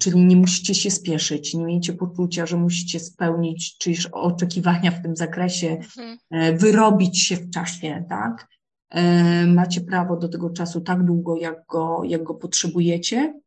Czyli 0.00 0.24
nie 0.24 0.36
musicie 0.36 0.74
się 0.74 0.90
spieszyć, 0.90 1.54
nie 1.54 1.64
miejcie 1.64 1.92
poczucia, 1.92 2.46
że 2.46 2.56
musicie 2.56 3.00
spełnić 3.00 3.78
czyjeś 3.78 4.06
oczekiwania 4.06 4.90
w 4.90 5.02
tym 5.02 5.16
zakresie, 5.16 5.68
mhm. 5.68 6.18
e, 6.30 6.52
wyrobić 6.52 7.22
się 7.22 7.36
w 7.36 7.50
czasie, 7.50 8.04
tak? 8.08 8.48
Macie 9.46 9.80
prawo 9.80 10.16
do 10.16 10.28
tego 10.28 10.50
czasu 10.50 10.80
tak 10.80 11.04
długo, 11.04 11.36
jak 11.36 11.66
go, 11.66 12.02
jak 12.04 12.22
go 12.22 12.34
potrzebujecie. 12.34 13.40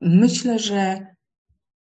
Myślę, 0.00 0.58
że 0.58 1.06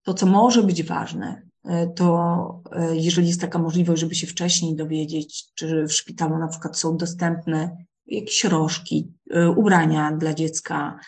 to, 0.03 0.13
co 0.13 0.25
może 0.25 0.63
być 0.63 0.83
ważne, 0.83 1.49
E, 1.65 1.87
to 1.87 2.61
e, 2.71 2.95
jeżeli 2.95 3.27
jest 3.27 3.41
taka 3.41 3.59
możliwość, 3.59 4.01
żeby 4.01 4.15
się 4.15 4.27
wcześniej 4.27 4.75
dowiedzieć, 4.75 5.45
czy 5.55 5.85
w 5.87 5.93
szpitalu 5.93 6.37
na 6.37 6.47
przykład 6.47 6.77
są 6.77 6.97
dostępne 6.97 7.77
jakieś 8.05 8.43
rożki, 8.43 9.13
e, 9.31 9.49
ubrania 9.49 10.11
dla 10.11 10.33
dziecka, 10.33 10.99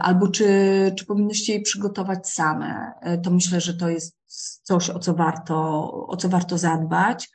albo 0.00 0.28
czy, 0.28 0.48
czy 0.96 1.06
powinnyście 1.06 1.52
je 1.52 1.60
przygotować 1.60 2.28
same, 2.28 2.92
to 3.22 3.30
myślę, 3.30 3.60
że 3.60 3.74
to 3.74 3.88
jest 3.88 4.16
coś, 4.62 4.90
o 4.90 4.98
co 4.98 5.14
warto, 5.14 5.90
o 6.06 6.16
co 6.16 6.28
warto 6.28 6.58
zadbać. 6.58 7.30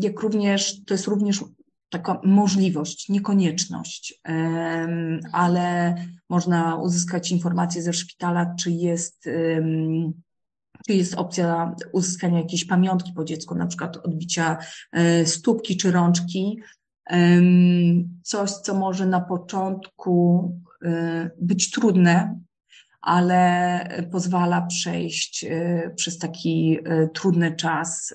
Jak 0.00 0.20
również, 0.20 0.84
to 0.84 0.94
jest 0.94 1.06
również 1.06 1.44
taka 1.90 2.20
możliwość, 2.24 3.08
niekonieczność, 3.08 4.20
ale 5.32 5.94
można 6.28 6.76
uzyskać 6.76 7.30
informacje 7.30 7.82
ze 7.82 7.92
szpitala, 7.92 8.54
czy 8.60 8.70
jest 8.70 9.28
czy 10.86 10.94
jest 10.94 11.14
opcja 11.14 11.74
uzyskania 11.92 12.38
jakiejś 12.38 12.64
pamiątki 12.64 13.12
po 13.12 13.24
dziecku, 13.24 13.54
na 13.54 13.66
przykład 13.66 13.96
odbicia 13.96 14.58
e, 14.92 15.26
stópki 15.26 15.76
czy 15.76 15.90
rączki. 15.90 16.60
Coś, 18.22 18.50
co 18.50 18.74
może 18.74 19.06
na 19.06 19.20
początku 19.20 20.50
e, 20.84 21.30
być 21.40 21.70
trudne, 21.70 22.40
ale 23.00 24.08
pozwala 24.12 24.62
przejść 24.62 25.44
e, 25.44 25.90
przez 25.96 26.18
taki 26.18 26.78
trudny 27.14 27.56
czas, 27.56 28.14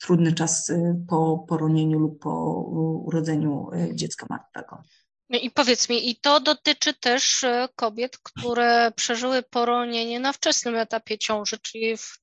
trudny 0.00 0.32
czas 0.32 0.72
po 1.08 1.44
poronieniu 1.48 1.98
lub 1.98 2.22
po 2.22 2.62
urodzeniu 3.04 3.70
dziecka 3.94 4.26
martwego. 4.30 4.82
No 5.30 5.38
I 5.38 5.50
powiedz 5.50 5.88
mi, 5.88 6.10
i 6.10 6.16
to 6.16 6.40
dotyczy 6.40 6.94
też 6.94 7.44
e, 7.44 7.68
kobiet, 7.76 8.18
które 8.18 8.92
przeżyły 8.96 9.42
poronienie 9.42 10.20
na 10.20 10.32
wczesnym 10.32 10.76
etapie 10.76 11.18
ciąży, 11.18 11.58
czyli 11.58 11.96
w, 11.96 12.18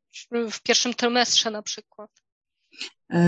w 0.51 0.61
pierwszym 0.61 0.93
trymestrze 0.93 1.51
na 1.51 1.61
przykład. 1.61 2.11
E, 3.09 3.21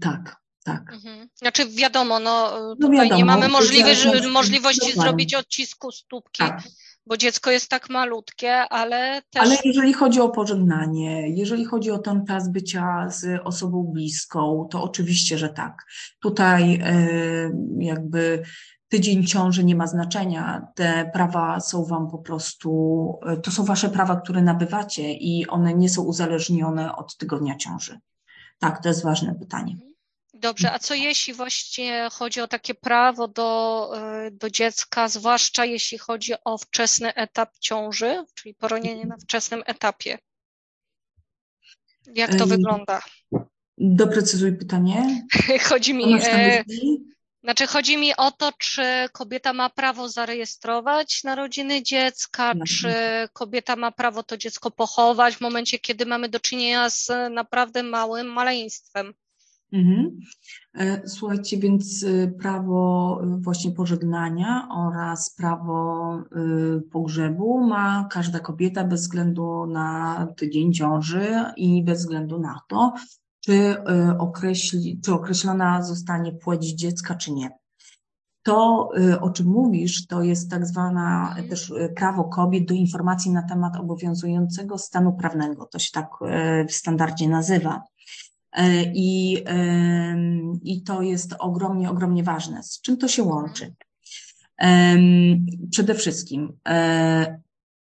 tak, 0.00 0.43
tak. 0.64 0.92
Mhm. 0.92 1.28
Znaczy 1.34 1.68
wiadomo, 1.68 2.20
no, 2.20 2.50
no 2.60 2.76
tutaj 2.76 2.96
wiadomo, 2.96 3.16
nie 3.16 3.24
mamy 3.24 3.48
możliwy, 3.48 3.90
możliwości 4.30 4.92
zrobić 4.92 5.34
odcisku 5.34 5.92
stópki, 5.92 6.38
tak. 6.38 6.62
bo 7.06 7.16
dziecko 7.16 7.50
jest 7.50 7.68
tak 7.68 7.90
malutkie, 7.90 8.52
ale 8.52 9.22
też... 9.30 9.42
Ale 9.42 9.56
jeżeli 9.64 9.92
chodzi 9.92 10.20
o 10.20 10.28
pożegnanie, 10.28 11.28
jeżeli 11.28 11.64
chodzi 11.64 11.90
o 11.90 11.98
ten 11.98 12.26
czas 12.26 12.48
bycia 12.48 13.10
z 13.10 13.40
osobą 13.44 13.90
bliską, 13.92 14.68
to 14.70 14.82
oczywiście, 14.82 15.38
że 15.38 15.48
tak. 15.48 15.84
Tutaj 16.20 16.80
e, 16.84 17.50
jakby 17.78 18.42
tydzień 18.88 19.26
ciąży 19.26 19.64
nie 19.64 19.74
ma 19.74 19.86
znaczenia. 19.86 20.66
Te 20.74 21.10
prawa 21.12 21.60
są 21.60 21.84
Wam 21.84 22.10
po 22.10 22.18
prostu, 22.18 22.70
to 23.42 23.50
są 23.50 23.64
Wasze 23.64 23.88
prawa, 23.88 24.20
które 24.20 24.42
nabywacie 24.42 25.12
i 25.12 25.46
one 25.46 25.74
nie 25.74 25.88
są 25.88 26.02
uzależnione 26.02 26.96
od 26.96 27.16
tygodnia 27.16 27.56
ciąży. 27.56 27.98
Tak, 28.58 28.82
to 28.82 28.88
jest 28.88 29.04
ważne 29.04 29.34
pytanie. 29.34 29.76
Dobrze, 30.34 30.72
a 30.72 30.78
co 30.78 30.94
jeśli 30.94 31.34
właśnie 31.34 32.08
chodzi 32.12 32.40
o 32.40 32.48
takie 32.48 32.74
prawo 32.74 33.28
do, 33.28 33.90
e, 33.96 34.30
do 34.30 34.50
dziecka, 34.50 35.08
zwłaszcza 35.08 35.64
jeśli 35.64 35.98
chodzi 35.98 36.32
o 36.44 36.58
wczesny 36.58 37.14
etap 37.14 37.50
ciąży, 37.60 38.24
czyli 38.34 38.54
poronienie 38.54 39.06
na 39.06 39.16
wczesnym 39.16 39.62
etapie? 39.66 40.18
Jak 42.14 42.34
to 42.34 42.46
wygląda? 42.46 43.02
Doprecyzuj 43.78 44.52
pytanie. 44.52 45.26
Chodzi 45.68 45.94
mi, 45.94 46.20
znaczy, 47.42 47.66
chodzi 47.66 47.96
mi 47.96 48.16
o 48.16 48.30
to, 48.30 48.52
czy 48.58 48.82
kobieta 49.12 49.52
ma 49.52 49.70
prawo 49.70 50.08
zarejestrować 50.08 51.24
narodziny 51.24 51.82
dziecka, 51.82 52.50
mhm. 52.50 52.66
czy 52.66 52.94
kobieta 53.32 53.76
ma 53.76 53.92
prawo 53.92 54.22
to 54.22 54.36
dziecko 54.36 54.70
pochować 54.70 55.36
w 55.36 55.40
momencie, 55.40 55.78
kiedy 55.78 56.06
mamy 56.06 56.28
do 56.28 56.40
czynienia 56.40 56.90
z 56.90 57.10
naprawdę 57.30 57.82
małym 57.82 58.26
maleństwem. 58.26 59.14
Mhm. 59.74 60.18
E, 60.74 61.08
słuchajcie, 61.08 61.58
więc 61.58 62.04
e, 62.04 62.28
prawo 62.28 63.20
e, 63.22 63.38
właśnie 63.40 63.70
pożegnania 63.70 64.68
oraz 64.70 65.34
prawo 65.34 65.94
pogrzebu 66.92 67.66
ma 67.66 68.08
każda 68.10 68.38
kobieta 68.38 68.84
bez 68.84 69.00
względu 69.00 69.66
na 69.66 70.26
tydzień 70.36 70.72
ciąży 70.72 71.26
i 71.56 71.84
bez 71.84 71.98
względu 71.98 72.38
na 72.38 72.60
to, 72.68 72.92
czy, 73.40 73.76
określi, 74.18 75.00
czy 75.04 75.14
określona 75.14 75.82
zostanie 75.82 76.32
płeć 76.32 76.64
dziecka, 76.64 77.14
czy 77.14 77.32
nie. 77.32 77.50
To, 78.42 78.88
o 79.20 79.30
czym 79.30 79.46
mówisz, 79.46 80.06
to 80.06 80.22
jest 80.22 80.50
tak 80.50 80.66
zwana 80.66 81.36
też 81.50 81.72
prawo 81.96 82.24
kobiet 82.24 82.68
do 82.68 82.74
informacji 82.74 83.30
na 83.30 83.42
temat 83.42 83.76
obowiązującego 83.76 84.78
stanu 84.78 85.12
prawnego. 85.12 85.66
To 85.66 85.78
się 85.78 85.90
tak 85.92 86.08
w 86.68 86.72
standardzie 86.72 87.28
nazywa. 87.28 87.82
I, 88.94 89.44
I 90.62 90.82
to 90.82 91.02
jest 91.02 91.34
ogromnie, 91.38 91.90
ogromnie 91.90 92.22
ważne. 92.22 92.62
Z 92.62 92.80
czym 92.80 92.96
to 92.96 93.08
się 93.08 93.22
łączy? 93.22 93.74
Przede 95.70 95.94
wszystkim 95.94 96.52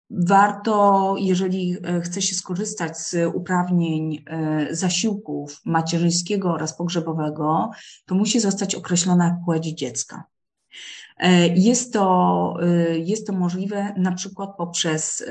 Warto, 0.10 1.16
jeżeli 1.20 1.78
e, 1.84 2.02
chce 2.02 2.22
się 2.22 2.36
skorzystać 2.36 2.98
z 2.98 3.36
uprawnień 3.36 4.24
e, 4.28 4.68
zasiłków 4.76 5.62
macierzyńskiego 5.66 6.54
oraz 6.54 6.78
pogrzebowego, 6.78 7.72
to 8.06 8.16
musi 8.16 8.40
zostać 8.40 8.76
określona 8.76 9.42
płeć 9.46 9.66
dziecka. 9.66 10.24
E, 11.18 11.48
jest 11.48 11.94
to, 11.94 12.58
jest 12.94 13.28
to 13.28 13.34
możliwe 13.34 13.94
na 13.98 14.12
przykład 14.12 14.50
poprzez 14.58 15.24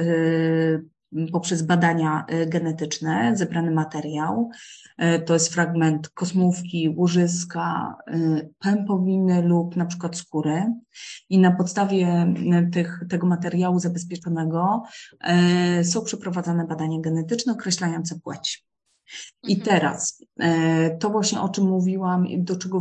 poprzez 1.32 1.62
badania 1.62 2.24
e, 2.28 2.46
genetyczne, 2.46 3.36
zebrany 3.36 3.70
materiał. 3.70 4.50
E, 4.98 5.18
to 5.18 5.34
jest 5.34 5.54
fragment 5.54 6.08
kosmówki, 6.08 6.94
łożyska, 6.96 7.96
e, 8.06 8.48
pępowiny 8.58 9.42
lub 9.42 9.76
na 9.76 9.86
przykład 9.86 10.16
skóry. 10.16 10.72
I 11.28 11.38
na 11.38 11.50
podstawie 11.50 12.34
tych, 12.72 13.00
tego 13.08 13.26
materiału 13.26 13.78
zabezpieczonego 13.78 14.82
są 15.82 16.04
przeprowadzane 16.04 16.66
badania 16.66 17.00
genetyczne 17.00 17.52
określające 17.52 18.20
płeć. 18.20 18.64
I 19.42 19.54
mhm. 19.54 19.60
teraz 19.60 20.24
e, 20.40 20.96
to 20.98 21.10
właśnie 21.10 21.40
o 21.40 21.48
czym 21.48 21.64
mówiłam, 21.64 22.26
do 22.38 22.56
czego 22.56 22.80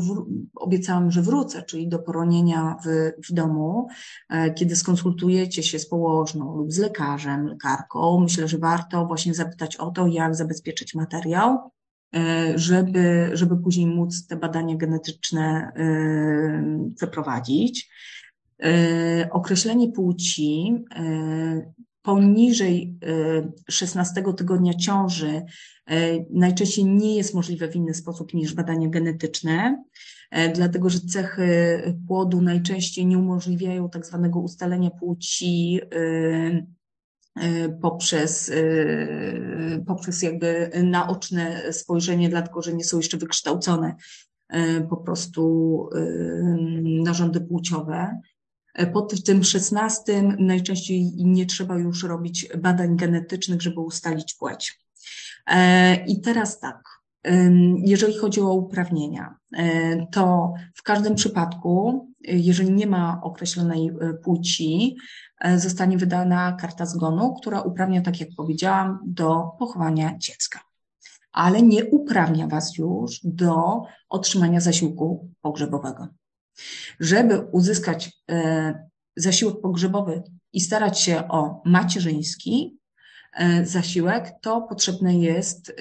obiecałam, 0.56 1.12
że 1.12 1.22
wrócę, 1.22 1.64
czyli 1.64 1.88
do 1.88 2.00
poronienia 2.00 2.78
w, 2.86 3.12
w 3.30 3.34
domu, 3.34 3.88
e, 4.30 4.54
kiedy 4.54 4.76
skonsultujecie 4.76 5.64
się 5.64 5.80
z 5.80 5.90
położną 5.90 6.58
lub 6.58 6.72
z 6.72 6.78
lekarzem, 6.78 7.48
lekarką, 7.48 8.20
myślę, 8.20 8.48
że 8.48 8.58
warto 8.58 9.06
właśnie 9.06 9.34
zapytać 9.34 9.78
o 9.78 9.92
to, 9.92 10.08
jak 10.08 10.36
zabezpieczyć 10.36 10.96
materiał, 10.96 11.72
e, 12.16 12.54
żeby, 12.60 13.30
żeby 13.34 13.58
później 13.58 13.88
móc 13.88 14.28
te 14.28 14.36
badania 14.36 14.76
genetyczne 14.76 15.72
przeprowadzić. 16.96 17.90
Określenie 19.32 19.92
płci 19.92 20.84
poniżej 22.04 23.00
16 23.70 24.24
tygodnia 24.38 24.74
ciąży 24.74 25.46
E, 25.90 26.26
najczęściej 26.30 26.86
nie 26.86 27.16
jest 27.16 27.34
możliwe 27.34 27.68
w 27.68 27.76
inny 27.76 27.94
sposób 27.94 28.34
niż 28.34 28.54
badania 28.54 28.90
genetyczne, 28.90 29.84
e, 30.32 30.50
dlatego 30.50 30.90
że 30.90 31.00
cechy 31.00 31.82
płodu 32.08 32.42
najczęściej 32.42 33.06
nie 33.06 33.18
umożliwiają 33.18 33.90
tak 33.90 34.06
zwanego 34.06 34.40
ustalenia 34.40 34.90
płci 34.90 35.80
poprzez, 37.82 38.52
poprzez 39.88 40.22
jakby 40.22 40.72
naoczne 40.84 41.74
spojrzenie, 41.74 42.30
dlatego 42.30 42.62
że 42.62 42.74
nie 42.74 42.84
są 42.84 42.98
jeszcze 42.98 43.18
wykształcone 43.18 43.96
po 44.90 44.98
prostu 44.98 45.90
narządy 46.84 47.42
płciowe. 47.42 48.22
Pod 48.94 49.24
tym 49.24 49.44
16 49.44 50.24
najczęściej 50.40 51.12
nie 51.16 51.46
trzeba 51.46 51.78
już 51.78 52.04
robić 52.04 52.48
badań 52.58 52.98
genetycznych, 52.98 53.62
żeby 53.62 53.80
ustalić 53.80 54.34
płeć. 54.34 54.80
I 56.08 56.22
teraz 56.22 56.60
tak, 56.60 56.84
jeżeli 57.78 58.18
chodzi 58.18 58.42
o 58.42 58.54
uprawnienia, 58.54 59.36
to 60.12 60.54
w 60.76 60.84
każdym 60.84 61.16
przypadku, 61.16 62.08
jeżeli 62.22 62.74
nie 62.74 62.88
ma 62.88 63.20
określonej 63.24 63.92
płci, 64.24 64.98
zostanie 65.58 65.98
wydana 65.98 66.58
karta 66.60 66.86
zgonu, 66.86 67.34
która 67.34 67.62
uprawnia, 67.62 68.02
tak 68.02 68.20
jak 68.20 68.30
powiedziałam, 68.38 69.00
do 69.06 69.44
pochowania 69.60 70.18
dziecka 70.18 70.60
ale 71.34 71.62
nie 71.62 71.86
uprawnia 71.86 72.48
Was 72.48 72.78
już 72.78 73.20
do 73.24 73.82
otrzymania 74.10 74.60
zasiłku 74.60 75.30
pogrzebowego. 75.42 76.08
Żeby 77.00 77.40
uzyskać 77.40 78.12
e, 78.32 78.90
zasiłek 79.16 79.62
pogrzebowy 79.62 80.24
i 80.54 80.62
starać 80.62 81.00
się 81.00 81.28
o 81.28 81.62
macierzyński 81.66 82.78
e, 83.34 83.66
zasiłek, 83.66 84.32
to 84.42 84.62
potrzebne 84.62 85.20
jest 85.20 85.70
e, 85.70 85.74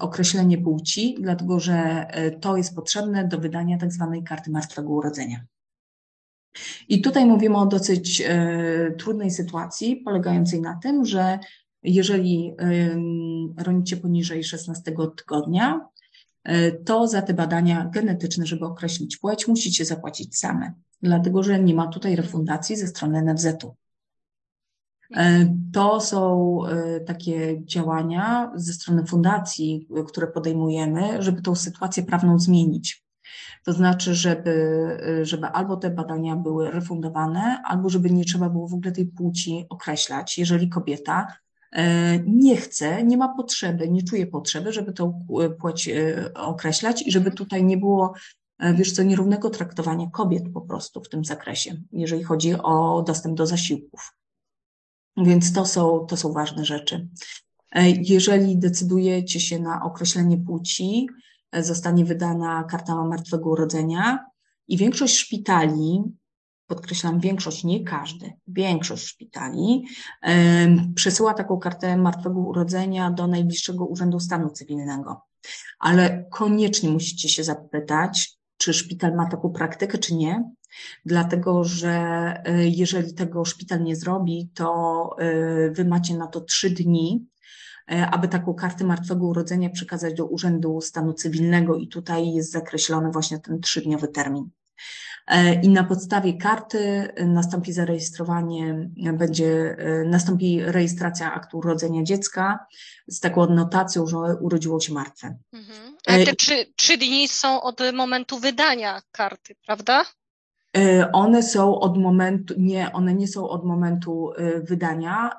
określenie 0.00 0.58
płci, 0.58 1.16
dlatego 1.20 1.60
że 1.60 2.06
to 2.40 2.56
jest 2.56 2.74
potrzebne 2.74 3.28
do 3.28 3.38
wydania 3.38 3.78
tak 3.78 3.92
zwanej 3.92 4.24
karty 4.24 4.50
martwego 4.50 4.88
urodzenia. 4.88 5.44
I 6.88 7.00
tutaj 7.00 7.26
mówimy 7.26 7.56
o 7.56 7.66
dosyć 7.66 8.22
trudnej 8.98 9.30
sytuacji, 9.30 9.96
polegającej 9.96 10.60
na 10.60 10.78
tym, 10.82 11.04
że 11.04 11.38
jeżeli 11.82 12.54
ronicie 13.56 13.96
poniżej 13.96 14.44
16 14.44 14.92
tygodnia, 15.16 15.88
to 16.84 17.08
za 17.08 17.22
te 17.22 17.34
badania 17.34 17.90
genetyczne, 17.92 18.46
żeby 18.46 18.64
określić 18.64 19.16
płeć, 19.16 19.48
musicie 19.48 19.84
zapłacić 19.84 20.38
same, 20.38 20.72
dlatego 21.02 21.42
że 21.42 21.60
nie 21.60 21.74
ma 21.74 21.86
tutaj 21.86 22.16
refundacji 22.16 22.76
ze 22.76 22.86
strony 22.86 23.22
NFZ-u. 23.22 23.76
E, 25.16 25.54
to 25.72 26.00
są 26.00 26.58
e, 26.66 27.00
takie 27.00 27.64
działania 27.64 28.52
ze 28.54 28.72
strony 28.72 29.06
fundacji, 29.06 29.88
które 30.08 30.26
podejmujemy, 30.26 31.22
żeby 31.22 31.42
tą 31.42 31.54
sytuację 31.54 32.02
prawną 32.02 32.38
zmienić. 32.38 33.04
To 33.64 33.72
znaczy, 33.72 34.14
żeby, 34.14 34.86
żeby 35.22 35.46
albo 35.46 35.76
te 35.76 35.90
badania 35.90 36.36
były 36.36 36.70
refundowane, 36.70 37.62
albo 37.64 37.88
żeby 37.88 38.10
nie 38.10 38.24
trzeba 38.24 38.48
było 38.48 38.68
w 38.68 38.74
ogóle 38.74 38.92
tej 38.92 39.06
płci 39.06 39.66
określać, 39.68 40.38
jeżeli 40.38 40.68
kobieta 40.68 41.26
E, 41.26 41.47
nie 42.26 42.56
chce, 42.56 43.04
nie 43.04 43.16
ma 43.16 43.34
potrzeby, 43.34 43.88
nie 43.88 44.02
czuje 44.02 44.26
potrzeby, 44.26 44.72
żeby 44.72 44.92
tą 44.92 45.26
płeć 45.60 45.88
e, 45.88 46.30
określać 46.34 47.02
i 47.06 47.12
żeby 47.12 47.30
tutaj 47.30 47.64
nie 47.64 47.76
było, 47.76 48.14
e, 48.58 48.74
wiesz 48.74 48.92
co, 48.92 49.02
nierównego 49.02 49.50
traktowania 49.50 50.10
kobiet 50.10 50.44
po 50.54 50.60
prostu 50.60 51.02
w 51.02 51.08
tym 51.08 51.24
zakresie, 51.24 51.82
jeżeli 51.92 52.24
chodzi 52.24 52.54
o 52.54 53.02
dostęp 53.06 53.36
do 53.36 53.46
zasiłków. 53.46 54.14
Więc 55.16 55.52
to 55.52 55.66
są, 55.66 56.06
to 56.08 56.16
są 56.16 56.32
ważne 56.32 56.64
rzeczy. 56.64 57.08
Jeżeli 58.02 58.58
decydujecie 58.58 59.40
się 59.40 59.58
na 59.58 59.82
określenie 59.84 60.38
płci, 60.38 61.08
zostanie 61.52 62.04
wydana 62.04 62.64
karta 62.64 63.04
martwego 63.04 63.50
urodzenia 63.50 64.26
i 64.68 64.76
większość 64.76 65.16
szpitali 65.16 66.02
podkreślam 66.68 67.20
większość, 67.20 67.64
nie 67.64 67.84
każdy, 67.84 68.32
większość 68.46 69.06
szpitali 69.06 69.86
przesyła 70.94 71.34
taką 71.34 71.58
kartę 71.58 71.96
martwego 71.96 72.40
urodzenia 72.40 73.10
do 73.10 73.26
najbliższego 73.26 73.86
Urzędu 73.86 74.20
Stanu 74.20 74.50
Cywilnego. 74.50 75.22
Ale 75.78 76.24
koniecznie 76.30 76.90
musicie 76.90 77.28
się 77.28 77.44
zapytać, 77.44 78.38
czy 78.56 78.74
szpital 78.74 79.14
ma 79.14 79.28
taką 79.28 79.50
praktykę, 79.50 79.98
czy 79.98 80.14
nie, 80.14 80.50
dlatego 81.04 81.64
że 81.64 81.92
e, 82.44 82.68
jeżeli 82.68 83.14
tego 83.14 83.44
szpital 83.44 83.82
nie 83.82 83.96
zrobi, 83.96 84.50
to 84.54 85.16
e, 85.18 85.70
wy 85.70 85.84
macie 85.84 86.16
na 86.16 86.26
to 86.26 86.40
trzy 86.40 86.70
dni, 86.70 87.26
e, 87.90 88.10
aby 88.10 88.28
taką 88.28 88.54
kartę 88.54 88.84
martwego 88.84 89.26
urodzenia 89.26 89.70
przekazać 89.70 90.14
do 90.14 90.26
Urzędu 90.26 90.80
Stanu 90.80 91.12
Cywilnego 91.12 91.76
i 91.76 91.88
tutaj 91.88 92.32
jest 92.32 92.50
zakreślony 92.50 93.10
właśnie 93.10 93.38
ten 93.38 93.60
trzydniowy 93.60 94.08
termin. 94.08 94.50
E, 95.28 95.54
i 95.54 95.68
na 95.68 95.84
podstawie 95.84 96.38
karty 96.38 97.08
nastąpi 97.26 97.72
zarejestrowanie, 97.72 98.88
będzie, 99.12 99.76
e, 99.78 100.04
nastąpi 100.04 100.60
rejestracja 100.62 101.34
aktu 101.34 101.58
urodzenia 101.58 102.02
dziecka 102.02 102.66
z 103.06 103.20
taką 103.20 103.42
adnotacją, 103.42 104.06
że 104.06 104.16
urodziło 104.40 104.80
się 104.80 104.92
martwe. 104.92 105.36
Mhm. 105.52 105.96
Ale 106.06 106.24
te 106.24 106.36
trzy, 106.36 106.66
trzy 106.76 106.96
dni 106.96 107.28
są 107.28 107.62
od 107.62 107.80
momentu 107.94 108.38
wydania 108.38 109.02
karty, 109.12 109.54
prawda? 109.66 110.04
E, 110.76 111.12
one 111.12 111.42
są 111.42 111.80
od 111.80 111.98
momentu, 111.98 112.54
nie, 112.58 112.92
one 112.92 113.14
nie 113.14 113.28
są 113.28 113.48
od 113.48 113.64
momentu 113.64 114.32
wydania, 114.62 115.30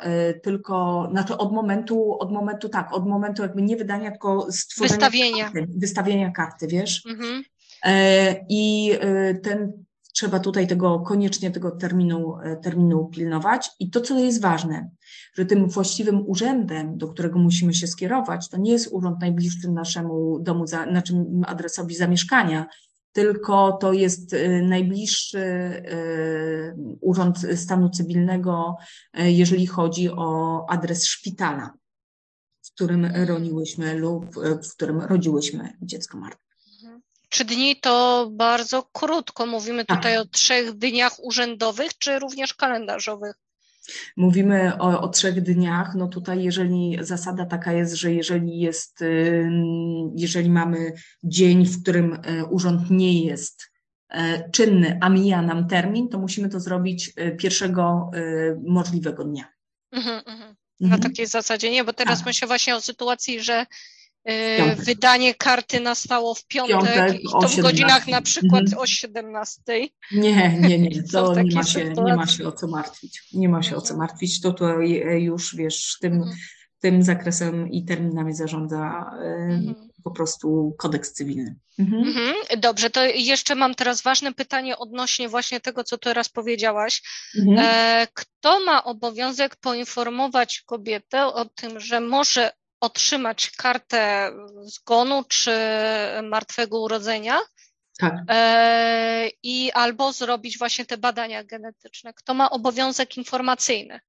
tylko, 0.44 1.08
znaczy 1.12 1.38
od 1.38 1.54
momentu, 1.54 2.20
od 2.20 2.32
momentu, 2.32 2.70
tak, 2.70 2.94
od 2.94 3.08
momentu 3.08 3.42
jakby 3.42 3.62
nie 3.62 3.78
wydania, 3.78 4.12
tylko 4.12 4.52
stworzenia 4.52 5.00
wystawienia 5.00 5.44
karty, 5.52 5.68
wystawienia 5.78 6.32
karty, 6.32 6.68
wiesz? 6.68 7.06
Mhm. 7.06 7.44
E, 7.86 8.46
I 8.50 8.92
e, 9.00 9.36
ten, 9.36 9.84
trzeba 10.14 10.40
tutaj 10.40 10.68
tego, 10.68 11.00
koniecznie 11.00 11.52
tego 11.52 11.72
terminu, 11.72 12.38
e, 12.44 12.58
terminu 12.58 13.06
pilnować. 13.06 13.70
I 13.80 13.90
to, 13.90 14.02
co 14.02 14.20
jest 14.20 14.42
ważne, 14.42 14.90
że 15.36 15.46
tym 15.46 15.70
właściwym 15.70 16.24
urzędem, 16.28 16.98
do 16.98 17.08
którego 17.08 17.40
musimy 17.40 17.74
się 17.74 17.88
skierować, 17.88 18.50
to 18.50 18.58
nie 18.58 18.72
jest 18.72 18.90
urząd 18.92 19.20
najbliższy 19.20 19.72
naszemu 19.72 20.40
domu, 20.40 20.66
naszym 20.92 21.44
adresowi 21.48 21.96
zamieszkania, 21.96 22.66
tylko 23.12 23.72
to 23.72 23.94
jest 23.94 24.36
najbliższy 24.64 25.44
urząd 27.02 27.38
stanu 27.56 27.90
cywilnego, 27.90 28.76
jeżeli 29.14 29.68
chodzi 29.68 30.10
o 30.10 30.66
adres 30.70 31.06
szpitala, 31.06 31.74
w 32.62 32.72
którym 32.72 33.06
roniłyśmy 33.06 33.96
lub 33.96 34.26
w 34.64 34.74
którym 34.76 35.02
rodziłyśmy 35.02 35.74
dziecko 35.82 36.18
martwe. 36.18 36.49
Trzy 37.30 37.46
dni 37.46 37.76
to 37.76 38.28
bardzo 38.32 38.90
krótko. 38.94 39.46
Mówimy 39.46 39.86
tak. 39.86 39.98
tutaj 39.98 40.18
o 40.18 40.26
trzech 40.26 40.72
dniach 40.72 41.24
urzędowych, 41.24 41.98
czy 41.98 42.20
również 42.20 42.54
kalendarzowych? 42.54 43.36
Mówimy 44.18 44.78
o, 44.80 45.02
o, 45.02 45.08
trzech 45.08 45.42
dniach. 45.42 45.96
No 45.96 46.08
tutaj, 46.08 46.44
jeżeli 46.44 46.98
zasada 47.02 47.46
taka 47.46 47.74
jest, 47.74 47.94
że 47.94 48.14
jeżeli 48.14 48.60
jest, 48.60 49.00
jeżeli 50.16 50.50
mamy 50.50 50.94
dzień, 51.24 51.66
w 51.66 51.82
którym 51.82 52.14
e, 52.14 52.46
urząd 52.46 52.90
nie 52.90 53.26
jest 53.26 53.72
e, 54.10 54.50
czynny, 54.50 54.98
a 55.02 55.10
mija 55.10 55.42
nam 55.42 55.68
termin, 55.68 56.10
to 56.10 56.20
musimy 56.20 56.50
to 56.50 56.60
zrobić 56.60 57.12
e, 57.16 57.32
pierwszego 57.32 58.12
możliwego 58.64 59.24
dnia. 59.24 59.44
Mhm, 59.92 60.22
mhm. 60.26 60.56
Na 60.80 60.96
mhm. 60.96 61.02
takiej 61.02 61.28
zasadzie 61.28 61.72
nie, 61.72 61.84
bo 61.84 61.94
teraz 61.94 62.20
tak. 62.20 62.26
myślę 62.26 62.48
właśnie 62.48 62.76
o 62.76 62.82
sytuacji, 62.82 63.42
że 63.42 63.66
E, 64.26 64.76
wydanie 64.76 65.36
karty 65.36 65.80
nastało 65.80 66.36
w 66.36 66.46
piątek, 66.46 66.96
piątek 66.96 67.24
i 67.24 67.28
to 67.42 67.48
w 67.48 67.60
godzinach 67.60 68.08
na 68.08 68.22
przykład 68.22 68.64
mhm. 68.64 68.82
o 68.82 68.88
17. 68.88 69.62
Nie, 70.12 70.60
nie, 70.60 70.80
nie, 70.80 71.04
to 71.12 71.42
nie 71.42 71.56
ma, 71.56 71.64
się, 71.64 71.94
nie 72.06 72.16
ma 72.16 72.28
się 72.28 72.48
o 72.48 72.52
co 72.52 72.68
martwić. 72.68 73.22
Nie 73.34 73.50
ma 73.50 73.64
się 73.64 73.76
o 73.76 73.82
co 73.82 73.94
mhm. 73.94 74.00
martwić. 74.00 74.42
To 74.42 74.54
tutaj 74.54 75.02
e, 75.02 75.20
już 75.20 75.56
wiesz, 75.56 75.98
tym, 76.02 76.14
mhm. 76.14 76.38
tym 76.80 77.04
zakresem 77.04 77.72
i 77.72 77.86
terminami 77.86 78.34
zarządza 78.34 79.12
e, 79.14 79.26
mhm. 79.26 79.90
po 80.04 80.12
prostu 80.12 80.76
kodeks 80.78 81.14
cywilny. 81.14 81.56
Mhm. 81.80 82.04
Mhm. 82.08 82.36
Dobrze, 82.58 82.90
to 82.90 83.06
jeszcze 83.06 83.56
mam 83.56 83.76
teraz 83.76 84.02
ważne 84.02 84.34
pytanie 84.34 84.78
odnośnie 84.78 85.30
właśnie 85.30 85.60
tego, 85.60 85.84
co 85.84 85.98
teraz 85.98 86.30
powiedziałaś. 86.30 87.02
Kto 88.14 88.60
ma 88.60 88.84
obowiązek 88.84 89.56
poinformować 89.56 90.64
kobietę 90.66 91.26
o 91.26 91.46
tym, 91.46 91.80
że 91.80 92.00
może 92.00 92.52
otrzymać 92.80 93.52
kartę 93.52 94.32
zgonu 94.64 95.24
czy 95.28 95.52
martwego 96.24 96.80
urodzenia. 96.80 97.40
Tak. 98.00 98.14
E, 98.30 99.30
I 99.44 99.72
albo 99.72 100.14
zrobić 100.14 100.58
właśnie 100.58 100.86
te 100.86 100.98
badania 100.98 101.44
genetyczne. 101.44 102.14
Kto 102.14 102.34
ma 102.34 102.50
obowiązek 102.50 103.18
informacyjny? 103.18 104.00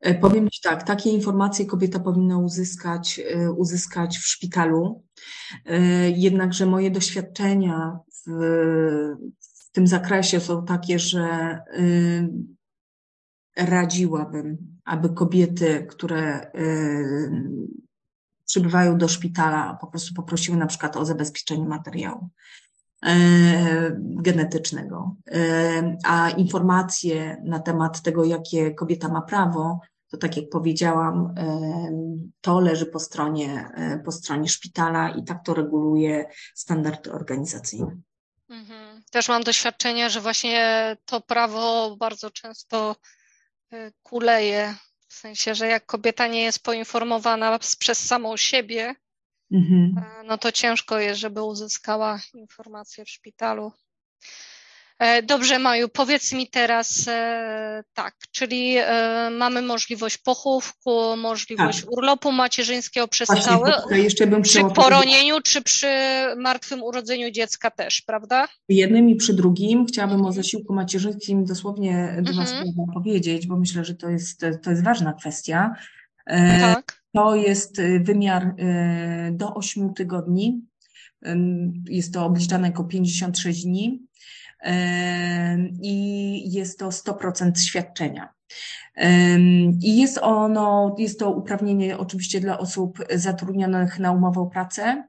E, 0.00 0.14
powiem 0.14 0.50
Ci 0.50 0.60
tak, 0.62 0.82
takie 0.82 1.10
informacje 1.10 1.66
kobieta 1.66 2.00
powinna 2.00 2.38
uzyskać, 2.38 3.20
e, 3.34 3.50
uzyskać 3.50 4.18
w 4.18 4.26
szpitalu. 4.26 5.04
Jednakże 6.16 6.66
moje 6.66 6.90
doświadczenia 6.90 7.98
w, 8.26 8.30
w 9.40 9.70
tym 9.72 9.86
zakresie 9.86 10.40
są 10.40 10.64
takie, 10.64 10.98
że 10.98 11.58
radziłabym, 13.56 14.73
aby 14.84 15.08
kobiety, 15.08 15.86
które 15.90 16.50
y, 16.54 17.30
przybywają 18.46 18.98
do 18.98 19.08
szpitala, 19.08 19.78
po 19.80 19.86
prostu 19.86 20.14
poprosiły 20.14 20.56
na 20.56 20.66
przykład 20.66 20.96
o 20.96 21.04
zabezpieczenie 21.04 21.64
materiału 21.64 22.28
y, 23.06 23.10
genetycznego, 23.98 25.16
y, 25.28 25.96
a 26.04 26.30
informacje 26.30 27.42
na 27.44 27.58
temat 27.58 28.02
tego, 28.02 28.24
jakie 28.24 28.74
kobieta 28.74 29.08
ma 29.08 29.22
prawo, 29.22 29.80
to 30.10 30.16
tak 30.16 30.36
jak 30.36 30.48
powiedziałam, 30.48 31.34
to 32.40 32.60
leży 32.60 32.86
po 32.86 32.98
stronie, 32.98 33.70
po 34.04 34.12
stronie 34.12 34.48
szpitala 34.48 35.08
i 35.08 35.24
tak 35.24 35.44
to 35.44 35.54
reguluje 35.54 36.26
standard 36.54 37.08
organizacyjny. 37.08 38.00
Mhm. 38.48 39.02
Też 39.10 39.28
mam 39.28 39.42
doświadczenie, 39.42 40.10
że 40.10 40.20
właśnie 40.20 40.96
to 41.04 41.20
prawo 41.20 41.96
bardzo 41.96 42.30
często 42.30 42.96
kuleje 44.02 44.74
w 45.08 45.14
sensie, 45.14 45.54
że 45.54 45.66
jak 45.66 45.86
kobieta 45.86 46.26
nie 46.26 46.42
jest 46.42 46.62
poinformowana 46.62 47.58
przez 47.78 48.06
samą 48.06 48.36
siebie, 48.36 48.94
mhm. 49.52 50.04
No 50.24 50.38
to 50.38 50.52
ciężko 50.52 50.98
jest, 50.98 51.20
żeby 51.20 51.42
uzyskała 51.42 52.20
informacje 52.34 53.04
w 53.04 53.10
szpitalu. 53.10 53.72
E, 54.98 55.22
dobrze, 55.22 55.58
Maju, 55.58 55.88
powiedz 55.88 56.32
mi 56.32 56.48
teraz 56.48 57.08
e, 57.08 57.84
tak, 57.94 58.14
czyli 58.30 58.74
e, 58.76 59.30
mamy 59.30 59.62
możliwość 59.62 60.18
pochówku, 60.18 61.16
możliwość 61.16 61.80
tak. 61.80 61.92
urlopu 61.92 62.32
macierzyńskiego 62.32 63.08
przez 63.08 63.26
Właśnie, 63.26 63.44
cały, 63.44 63.98
jeszcze 63.98 64.26
bym 64.26 64.42
przy 64.42 64.60
poronieniu 64.74 65.40
czy 65.40 65.62
przy 65.62 65.86
martwym 66.36 66.82
urodzeniu 66.82 67.30
dziecka 67.30 67.70
też, 67.70 68.02
prawda? 68.02 68.48
Jednym 68.68 69.08
i 69.08 69.16
przy 69.16 69.34
drugim 69.34 69.86
chciałabym 69.86 70.16
o 70.16 70.28
mhm. 70.28 70.34
zasiłku 70.34 70.74
macierzyńskim 70.74 71.44
dosłownie 71.44 72.16
dwa 72.22 72.42
mhm. 72.42 72.64
słowa 72.64 72.92
powiedzieć, 72.94 73.46
bo 73.46 73.56
myślę, 73.56 73.84
że 73.84 73.94
to 73.94 74.08
jest, 74.08 74.44
to 74.62 74.70
jest 74.70 74.84
ważna 74.84 75.12
kwestia. 75.12 75.74
Tak. 76.60 77.04
To 77.12 77.34
jest 77.34 77.80
wymiar 78.00 78.54
do 79.32 79.54
8 79.54 79.94
tygodni. 79.94 80.62
Jest 81.88 82.14
to 82.14 82.24
obliczane 82.24 82.68
jako 82.68 82.84
56 82.84 83.64
dni 83.64 84.06
i 85.82 86.52
jest 86.52 86.78
to 86.78 86.88
100% 86.88 87.58
świadczenia. 87.58 88.28
I 89.82 90.00
jest 90.00 90.18
ono, 90.18 90.94
jest 90.98 91.18
to 91.18 91.30
uprawnienie 91.30 91.98
oczywiście 91.98 92.40
dla 92.40 92.58
osób 92.58 92.98
zatrudnionych 93.14 93.98
na 93.98 94.12
umowę 94.12 94.40
o 94.40 94.46
pracę. 94.46 95.04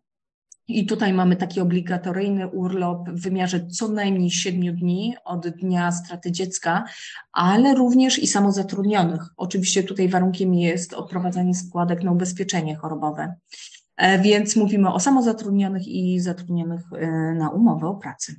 I 0.67 0.85
tutaj 0.85 1.13
mamy 1.13 1.35
taki 1.35 1.61
obligatoryjny 1.61 2.47
urlop 2.47 3.09
w 3.09 3.21
wymiarze 3.21 3.67
co 3.67 3.87
najmniej 3.87 4.31
7 4.31 4.75
dni 4.75 5.15
od 5.25 5.47
dnia 5.47 5.91
straty 5.91 6.31
dziecka, 6.31 6.83
ale 7.31 7.75
również 7.75 8.19
i 8.19 8.27
samozatrudnionych. 8.27 9.21
Oczywiście 9.37 9.83
tutaj 9.83 10.09
warunkiem 10.09 10.53
jest 10.53 10.93
odprowadzanie 10.93 11.55
składek 11.55 12.03
na 12.03 12.11
ubezpieczenie 12.11 12.75
chorobowe. 12.75 13.35
E, 13.97 14.19
więc 14.19 14.55
mówimy 14.55 14.93
o 14.93 14.99
samozatrudnionych 14.99 15.87
i 15.87 16.19
zatrudnionych 16.19 16.81
e, 16.93 17.07
na 17.33 17.49
umowę 17.49 17.87
o 17.87 17.95
pracę. 17.95 18.33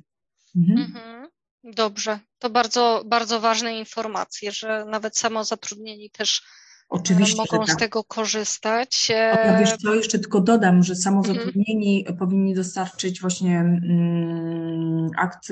Mhm. 0.57 0.77
Mhm. 0.77 1.27
Dobrze, 1.63 2.19
to 2.39 2.49
bardzo, 2.49 3.03
bardzo 3.05 3.39
ważne 3.39 3.79
informacje, 3.79 4.51
że 4.51 4.85
nawet 4.85 5.17
samozatrudnieni 5.17 6.09
też 6.09 6.39
e, 6.39 6.43
Oczywiście, 6.89 7.37
mogą 7.37 7.65
tak. 7.65 7.75
z 7.75 7.79
tego 7.79 8.03
korzystać. 8.03 9.11
A 9.33 9.59
wiesz 9.59 9.77
co, 9.77 9.93
jeszcze 9.93 10.19
tylko 10.19 10.41
dodam, 10.41 10.83
że 10.83 10.95
samozatrudnieni 10.95 11.99
mhm. 11.99 12.17
powinni 12.17 12.55
dostarczyć 12.55 13.21
właśnie 13.21 13.59
mm, 13.59 15.09
akt 15.17 15.49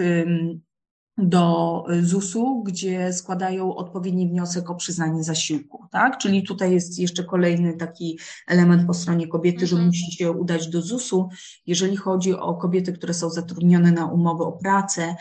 do 1.18 1.84
ZUS-u, 2.02 2.64
gdzie 2.64 3.14
składają 3.14 3.76
odpowiedni 3.76 4.30
wniosek 4.30 4.70
o 4.70 4.76
przyznanie 4.76 5.24
zasiłku, 5.24 5.86
tak? 5.92 6.18
Czyli 6.18 6.44
tutaj 6.44 6.74
jest 6.74 7.00
jeszcze 7.00 7.24
kolejny 7.24 7.78
taki 7.78 8.20
element 8.48 8.88
po 8.88 8.94
stronie 8.94 9.28
kobiety, 9.28 9.62
mhm. 9.64 9.68
że 9.82 9.86
musi 9.86 10.12
się 10.12 10.32
udać 10.32 10.68
do 10.68 10.82
ZUS-u. 10.82 11.30
Jeżeli 11.66 11.98
chodzi 11.98 12.34
o 12.34 12.54
kobiety, 12.54 12.94
które 12.94 13.14
są 13.14 13.30
zatrudnione 13.30 13.92
na 13.92 14.06
umowę 14.06 14.44
o 14.44 14.52
pracę, 14.52 15.16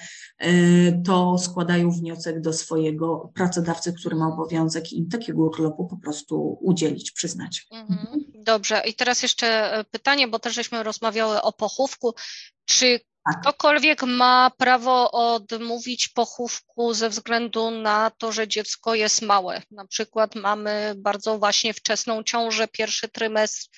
y, 0.45 1.03
to 1.07 1.39
składają 1.39 1.91
wniosek 1.91 2.41
do 2.41 2.53
swojego 2.53 3.33
pracodawcy, 3.35 3.93
który 3.93 4.17
ma 4.17 4.29
obowiązek 4.29 4.93
im 4.93 5.09
takiego 5.09 5.43
urlopu 5.43 5.87
po 5.87 5.97
prostu 5.97 6.59
udzielić, 6.61 7.13
przyznać. 7.13 7.67
Mhm. 7.71 8.25
Dobrze. 8.35 8.83
I 8.87 8.95
teraz 8.95 9.23
jeszcze 9.23 9.47
e, 9.79 9.85
pytanie, 9.85 10.29
bo 10.29 10.39
też 10.39 10.55
żeśmy 10.55 10.83
rozmawiały 10.83 11.43
o 11.43 11.53
pochówku. 11.53 12.15
Czy. 12.65 13.01
Ktokolwiek 13.33 14.03
ma 14.03 14.51
prawo 14.59 15.11
odmówić 15.11 16.09
pochówku 16.09 16.95
ze 16.95 17.09
względu 17.09 17.71
na 17.71 18.11
to, 18.11 18.33
że 18.33 18.49
dziecko 18.49 18.95
jest 18.95 19.23
małe. 19.23 19.63
Na 19.71 19.87
przykład 19.87 20.35
mamy 20.35 20.95
bardzo 20.97 21.39
właśnie 21.39 21.75
wczesną 21.75 22.23
ciążę, 22.23 22.69
pierwszy 22.69 23.09
trymestr. 23.09 23.69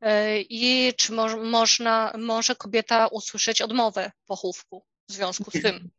E, 0.00 0.40
I 0.40 0.92
czy 0.96 1.12
mo 1.12 1.36
można, 1.36 2.12
może 2.18 2.56
kobieta 2.56 3.06
usłyszeć 3.06 3.62
odmowę 3.62 4.12
pochówku 4.26 4.84
w 5.08 5.12
związku 5.12 5.50
z 5.50 5.62
tym? 5.62 5.90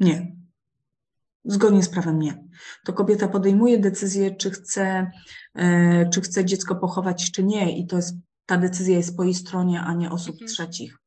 Nie. 0.00 0.36
Zgodnie 1.44 1.82
z 1.82 1.88
prawem 1.88 2.18
nie. 2.18 2.44
To 2.84 2.92
kobieta 2.92 3.28
podejmuje 3.28 3.78
decyzję, 3.78 4.36
czy 4.36 4.50
chce, 4.50 5.10
e, 5.54 6.10
czy 6.10 6.20
chce 6.20 6.44
dziecko 6.44 6.76
pochować, 6.76 7.32
czy 7.32 7.42
nie, 7.42 7.78
i 7.78 7.86
to 7.86 7.96
jest, 7.96 8.16
ta 8.46 8.58
decyzja 8.58 8.96
jest 8.96 9.16
po 9.16 9.24
jej 9.24 9.34
stronie, 9.34 9.80
a 9.80 9.94
nie 9.94 10.10
osób 10.10 10.32
mhm. 10.32 10.48
trzecich. 10.48 11.01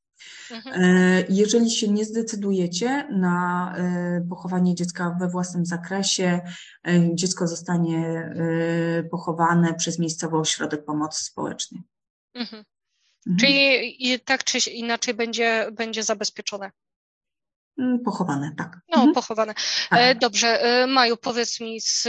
Mhm. 0.51 0.83
E, 0.83 1.23
jeżeli 1.29 1.71
się 1.71 1.87
nie 1.87 2.05
zdecydujecie 2.05 3.07
na 3.11 3.73
e, 3.77 4.25
pochowanie 4.29 4.75
dziecka 4.75 5.17
we 5.19 5.29
własnym 5.29 5.65
zakresie, 5.65 6.41
e, 6.87 7.15
dziecko 7.15 7.47
zostanie 7.47 8.33
pochowane 9.11 9.73
przez 9.73 9.99
miejscowy 9.99 10.37
ośrodek 10.37 10.85
pomocy 10.85 11.23
społecznej. 11.23 11.81
Mhm. 12.33 12.63
Mhm. 13.27 13.39
Czyli 13.39 14.19
tak 14.19 14.43
czy 14.43 14.57
inaczej 14.57 15.13
będzie, 15.13 15.67
będzie 15.71 16.03
zabezpieczone. 16.03 16.71
Mm, 17.79 17.99
pochowane, 17.99 18.51
tak. 18.57 18.79
No, 18.89 18.97
mhm. 18.97 19.13
pochowane. 19.13 19.53
Tak. 19.89 20.19
Dobrze, 20.19 20.85
Maju, 20.87 21.17
powiedz 21.17 21.59
mi, 21.59 21.81
z 21.81 22.07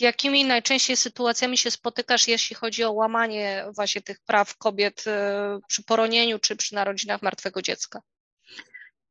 jakimi 0.00 0.44
najczęściej 0.44 0.96
sytuacjami 0.96 1.58
się 1.58 1.70
spotykasz, 1.70 2.28
jeśli 2.28 2.56
chodzi 2.56 2.84
o 2.84 2.92
łamanie 2.92 3.66
właśnie 3.74 4.02
tych 4.02 4.20
praw 4.20 4.56
kobiet 4.56 5.04
e, 5.06 5.58
przy 5.68 5.84
poronieniu 5.84 6.38
czy 6.38 6.56
przy 6.56 6.74
narodzinach 6.74 7.22
martwego 7.22 7.62
dziecka? 7.62 8.00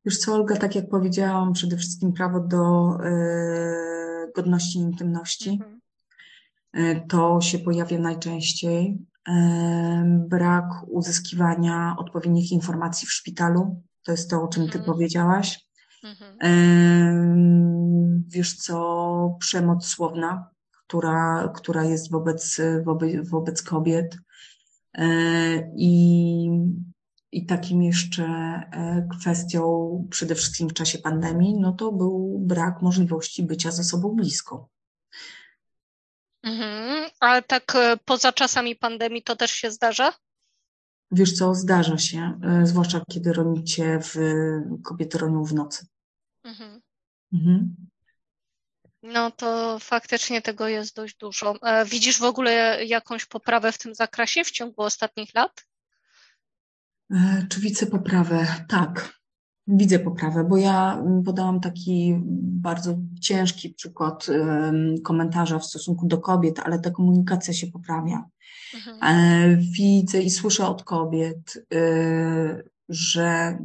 Już 0.04 0.18
co, 0.18 0.34
Olga, 0.34 0.56
tak 0.56 0.74
jak 0.74 0.88
powiedziałam, 0.88 1.52
przede 1.52 1.76
wszystkim 1.76 2.12
prawo 2.12 2.40
do 2.40 2.90
y, 3.04 4.32
godności 4.34 4.78
i 4.78 4.82
intymności. 4.82 5.50
Mhm. 5.50 5.80
Y, 6.76 7.06
to 7.08 7.40
się 7.40 7.58
pojawia 7.58 7.98
najczęściej. 7.98 8.98
Y, 9.28 9.32
brak 10.28 10.64
uzyskiwania 10.86 11.96
odpowiednich 11.98 12.52
informacji 12.52 13.08
w 13.08 13.12
szpitalu. 13.12 13.82
To 14.04 14.12
jest 14.12 14.30
to, 14.30 14.42
o 14.42 14.48
czym 14.48 14.62
Ty 14.68 14.78
mhm. 14.78 14.84
powiedziałaś. 14.84 15.66
Mhm. 16.02 16.34
Wiesz 18.28 18.56
co, 18.56 19.36
przemoc 19.40 19.86
słowna, 19.86 20.50
która, 20.86 21.52
która 21.56 21.84
jest 21.84 22.10
wobec, 22.10 22.60
wobec, 22.84 23.28
wobec 23.28 23.62
kobiet. 23.62 24.18
E, 24.94 25.06
I, 25.76 26.48
I 27.32 27.46
takim 27.46 27.82
jeszcze 27.82 28.24
e, 28.24 29.08
kwestią 29.18 30.06
przede 30.10 30.34
wszystkim 30.34 30.68
w 30.68 30.74
czasie 30.74 30.98
pandemii, 30.98 31.54
no 31.60 31.72
to 31.72 31.92
był 31.92 32.38
brak 32.38 32.82
możliwości 32.82 33.42
bycia 33.42 33.70
ze 33.70 33.84
sobą 33.84 34.08
blisko. 34.08 34.68
Mhm. 36.42 37.10
Ale 37.20 37.42
tak 37.42 37.72
e, 37.76 37.96
poza 38.04 38.32
czasami 38.32 38.76
pandemii 38.76 39.22
to 39.22 39.36
też 39.36 39.50
się 39.50 39.70
zdarza? 39.70 40.12
Wiesz 41.10 41.32
co, 41.32 41.54
zdarza 41.54 41.98
się, 41.98 42.40
zwłaszcza 42.62 43.00
kiedy 43.10 43.32
ronicie 43.32 43.98
w, 44.02 44.16
kobiety 44.84 45.18
ronią 45.18 45.44
w 45.44 45.54
nocy. 45.54 45.86
Mhm. 46.44 46.80
Mhm. 47.32 47.76
No 49.04 49.30
to 49.30 49.78
faktycznie 49.78 50.42
tego 50.42 50.68
jest 50.68 50.96
dość 50.96 51.16
dużo. 51.16 51.54
E, 51.62 51.84
widzisz 51.84 52.18
w 52.18 52.24
ogóle 52.24 52.84
jakąś 52.84 53.26
poprawę 53.26 53.72
w 53.72 53.78
tym 53.78 53.94
zakresie 53.94 54.44
w 54.44 54.50
ciągu 54.50 54.82
ostatnich 54.82 55.34
lat? 55.34 55.66
E, 57.10 57.46
czy 57.48 57.60
widzę 57.60 57.86
poprawę? 57.86 58.46
Tak, 58.68 59.18
widzę 59.66 59.98
poprawę, 59.98 60.44
bo 60.44 60.56
ja 60.56 61.02
podałam 61.24 61.60
taki 61.60 62.14
bardzo 62.40 62.94
ciężki 63.20 63.70
przykład 63.70 64.26
komentarza 65.04 65.58
w 65.58 65.66
stosunku 65.66 66.06
do 66.06 66.18
kobiet, 66.18 66.60
ale 66.60 66.78
ta 66.78 66.90
komunikacja 66.90 67.54
się 67.54 67.66
poprawia. 67.66 68.24
Mhm. 68.74 68.98
E, 69.02 69.56
widzę 69.56 70.22
i 70.22 70.30
słyszę 70.30 70.66
od 70.66 70.84
kobiet, 70.84 71.66
że 72.88 73.58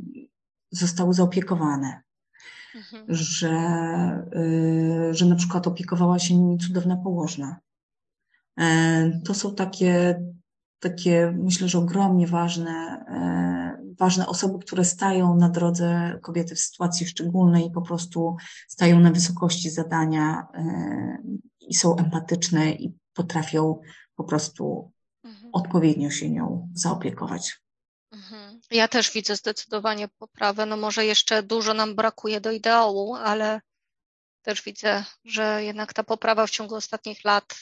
zostały 0.71 1.13
zaopiekowane, 1.13 2.02
mhm. 2.75 3.05
że, 3.10 3.51
y, 4.36 5.13
że 5.13 5.25
na 5.25 5.36
przykład 5.36 5.67
opiekowała 5.67 6.19
się 6.19 6.36
nimi 6.36 6.58
cudowna 6.58 6.97
położna. 6.97 7.60
E, 8.60 9.21
to 9.25 9.34
są 9.34 9.55
takie, 9.55 10.21
takie 10.79 11.34
myślę, 11.38 11.67
że 11.67 11.79
ogromnie 11.79 12.27
ważne, 12.27 13.05
e, 13.10 13.93
ważne 13.99 14.27
osoby, 14.27 14.60
które 14.60 14.86
stają 14.86 15.36
na 15.36 15.49
drodze 15.49 16.19
kobiety 16.21 16.55
w 16.55 16.60
sytuacji 16.60 17.08
szczególnej 17.08 17.67
i 17.67 17.71
po 17.71 17.82
prostu 17.82 18.36
stają 18.67 18.99
na 18.99 19.12
wysokości 19.12 19.69
zadania 19.69 20.47
e, 20.53 21.17
i 21.60 21.73
są 21.75 21.95
empatyczne 21.97 22.71
i 22.71 22.93
potrafią 23.13 23.79
po 24.15 24.23
prostu 24.23 24.91
mhm. 25.23 25.49
odpowiednio 25.53 26.10
się 26.10 26.29
nią 26.29 26.69
zaopiekować. 26.73 27.62
Mhm. 28.12 28.62
Ja 28.72 28.88
też 28.88 29.12
widzę 29.12 29.36
zdecydowanie 29.36 30.08
poprawę. 30.08 30.65
No 30.65 30.78
może 30.78 31.06
jeszcze 31.06 31.43
dużo 31.43 31.74
nam 31.74 31.95
brakuje 31.95 32.41
do 32.41 32.52
ideału, 32.52 33.15
ale 33.15 33.62
też 34.41 34.62
widzę, 34.62 35.04
że 35.26 35.63
jednak 35.63 35.93
ta 35.93 36.04
poprawa 36.04 36.48
w 36.48 36.52
ciągu 36.52 36.76
ostatnich 36.76 37.24
lat 37.24 37.56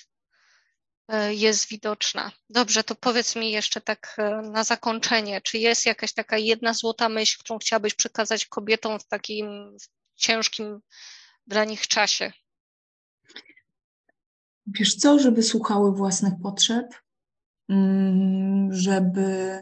e, 1.08 1.34
jest 1.34 1.68
widoczna. 1.68 2.32
Dobrze, 2.50 2.84
to 2.84 2.96
powiedz 2.96 3.36
mi 3.36 3.52
jeszcze 3.52 3.82
tak 3.82 4.16
e, 4.18 4.42
na 4.42 4.64
zakończenie, 4.64 5.42
czy 5.42 5.58
jest 5.58 5.86
jakaś 5.86 6.14
taka 6.14 6.38
jedna 6.38 6.74
złota 6.74 7.10
myśl, 7.10 7.38
którą 7.40 7.60
chciałabyś 7.60 7.94
przekazać 7.94 8.46
kobietom 8.46 9.00
w 9.00 9.08
takim 9.08 9.78
ciężkim 10.16 10.80
dla 11.48 11.66
nich 11.66 11.88
czasie? 11.88 12.32
Wiesz 14.68 14.96
co, 14.96 15.20
żeby 15.20 15.44
słuchały 15.44 15.96
własnych 15.96 16.34
potrzeb, 16.44 16.86
mm, 17.70 18.74
żeby, 18.74 19.62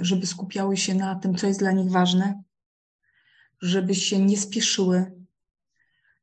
żeby 0.00 0.26
skupiały 0.26 0.76
się 0.76 0.94
na 0.94 1.14
tym, 1.14 1.34
co 1.34 1.46
jest 1.46 1.60
dla 1.60 1.72
nich 1.72 1.90
ważne, 1.90 2.42
żeby 3.62 3.94
się 3.94 4.18
nie 4.18 4.38
spieszyły, 4.38 5.12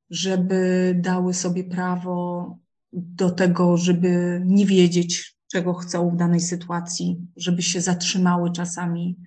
żeby 0.09 0.93
dały 0.99 1.33
sobie 1.33 1.63
prawo 1.63 2.57
do 2.93 3.31
tego, 3.31 3.77
żeby 3.77 4.41
nie 4.45 4.65
wiedzieć, 4.65 5.37
czego 5.51 5.73
chcą 5.73 6.09
w 6.09 6.15
danej 6.15 6.39
sytuacji, 6.39 7.17
żeby 7.37 7.61
się 7.61 7.81
zatrzymały 7.81 8.51
czasami, 8.51 9.17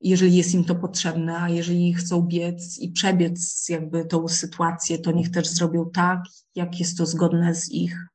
jeżeli 0.00 0.36
jest 0.36 0.54
im 0.54 0.64
to 0.64 0.74
potrzebne, 0.74 1.38
a 1.38 1.48
jeżeli 1.48 1.94
chcą 1.94 2.22
biec 2.22 2.78
i 2.78 2.92
przebiec 2.92 3.68
jakby 3.68 4.04
tą 4.04 4.28
sytuację, 4.28 4.98
to 4.98 5.12
niech 5.12 5.30
też 5.30 5.48
zrobią 5.48 5.90
tak, 5.90 6.20
jak 6.54 6.80
jest 6.80 6.98
to 6.98 7.06
zgodne 7.06 7.54
z 7.54 7.72
ich, 7.72 8.06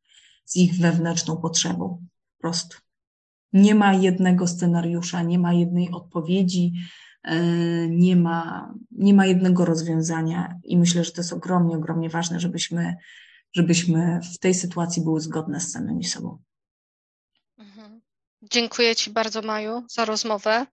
z 0.46 0.56
ich 0.56 0.80
wewnętrzną 0.80 1.38
potrzebą. 1.38 2.06
Po 2.38 2.42
prostu. 2.42 2.78
Nie 3.56 3.76
ma 3.76 3.94
jednego 3.94 4.48
scenariusza, 4.48 5.24
nie 5.24 5.40
ma 5.40 5.54
jednej 5.54 5.92
odpowiedzi, 5.92 6.74
e, 7.24 7.38
nie 7.90 8.16
ma, 8.16 8.70
nie 8.92 9.14
ma 9.14 9.26
jednego 9.26 9.66
rozwiązania 9.66 10.60
i 10.64 10.78
myślę, 10.78 11.04
że 11.04 11.12
to 11.12 11.22
jest 11.22 11.34
ogromnie, 11.34 11.76
ogromnie 11.76 12.10
ważne, 12.10 12.40
żebyśmy, 12.40 12.96
żebyśmy 13.54 14.20
w 14.34 14.40
tej 14.40 14.54
sytuacji 14.54 15.04
były 15.04 15.22
zgodne 15.22 15.60
z 15.60 15.72
samymi 15.72 16.04
sobą. 16.04 16.38
Mhm. 17.58 18.02
Dziękuję 18.42 18.96
Ci 18.96 19.12
bardzo, 19.12 19.42
Maju, 19.42 19.86
za 19.90 20.06
rozmowę. 20.06 20.66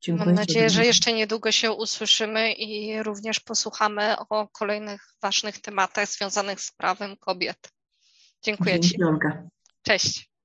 Dziękuję 0.00 0.26
Mam 0.26 0.34
nadzieję, 0.34 0.70
że 0.70 0.86
jeszcze 0.86 1.12
niedługo 1.12 1.52
się 1.52 1.72
usłyszymy 1.72 2.52
i 2.52 3.02
również 3.02 3.40
posłuchamy 3.40 4.16
o 4.28 4.48
kolejnych 4.48 5.08
ważnych 5.22 5.60
tematach 5.60 6.08
związanych 6.08 6.60
z 6.60 6.72
prawem 6.72 7.16
kobiet. 7.16 7.72
Dziękuję 8.42 8.72
Dzięki, 8.80 8.88
Ci. 8.88 9.04
Olga. 9.04 9.48
Cześć. 9.82 10.35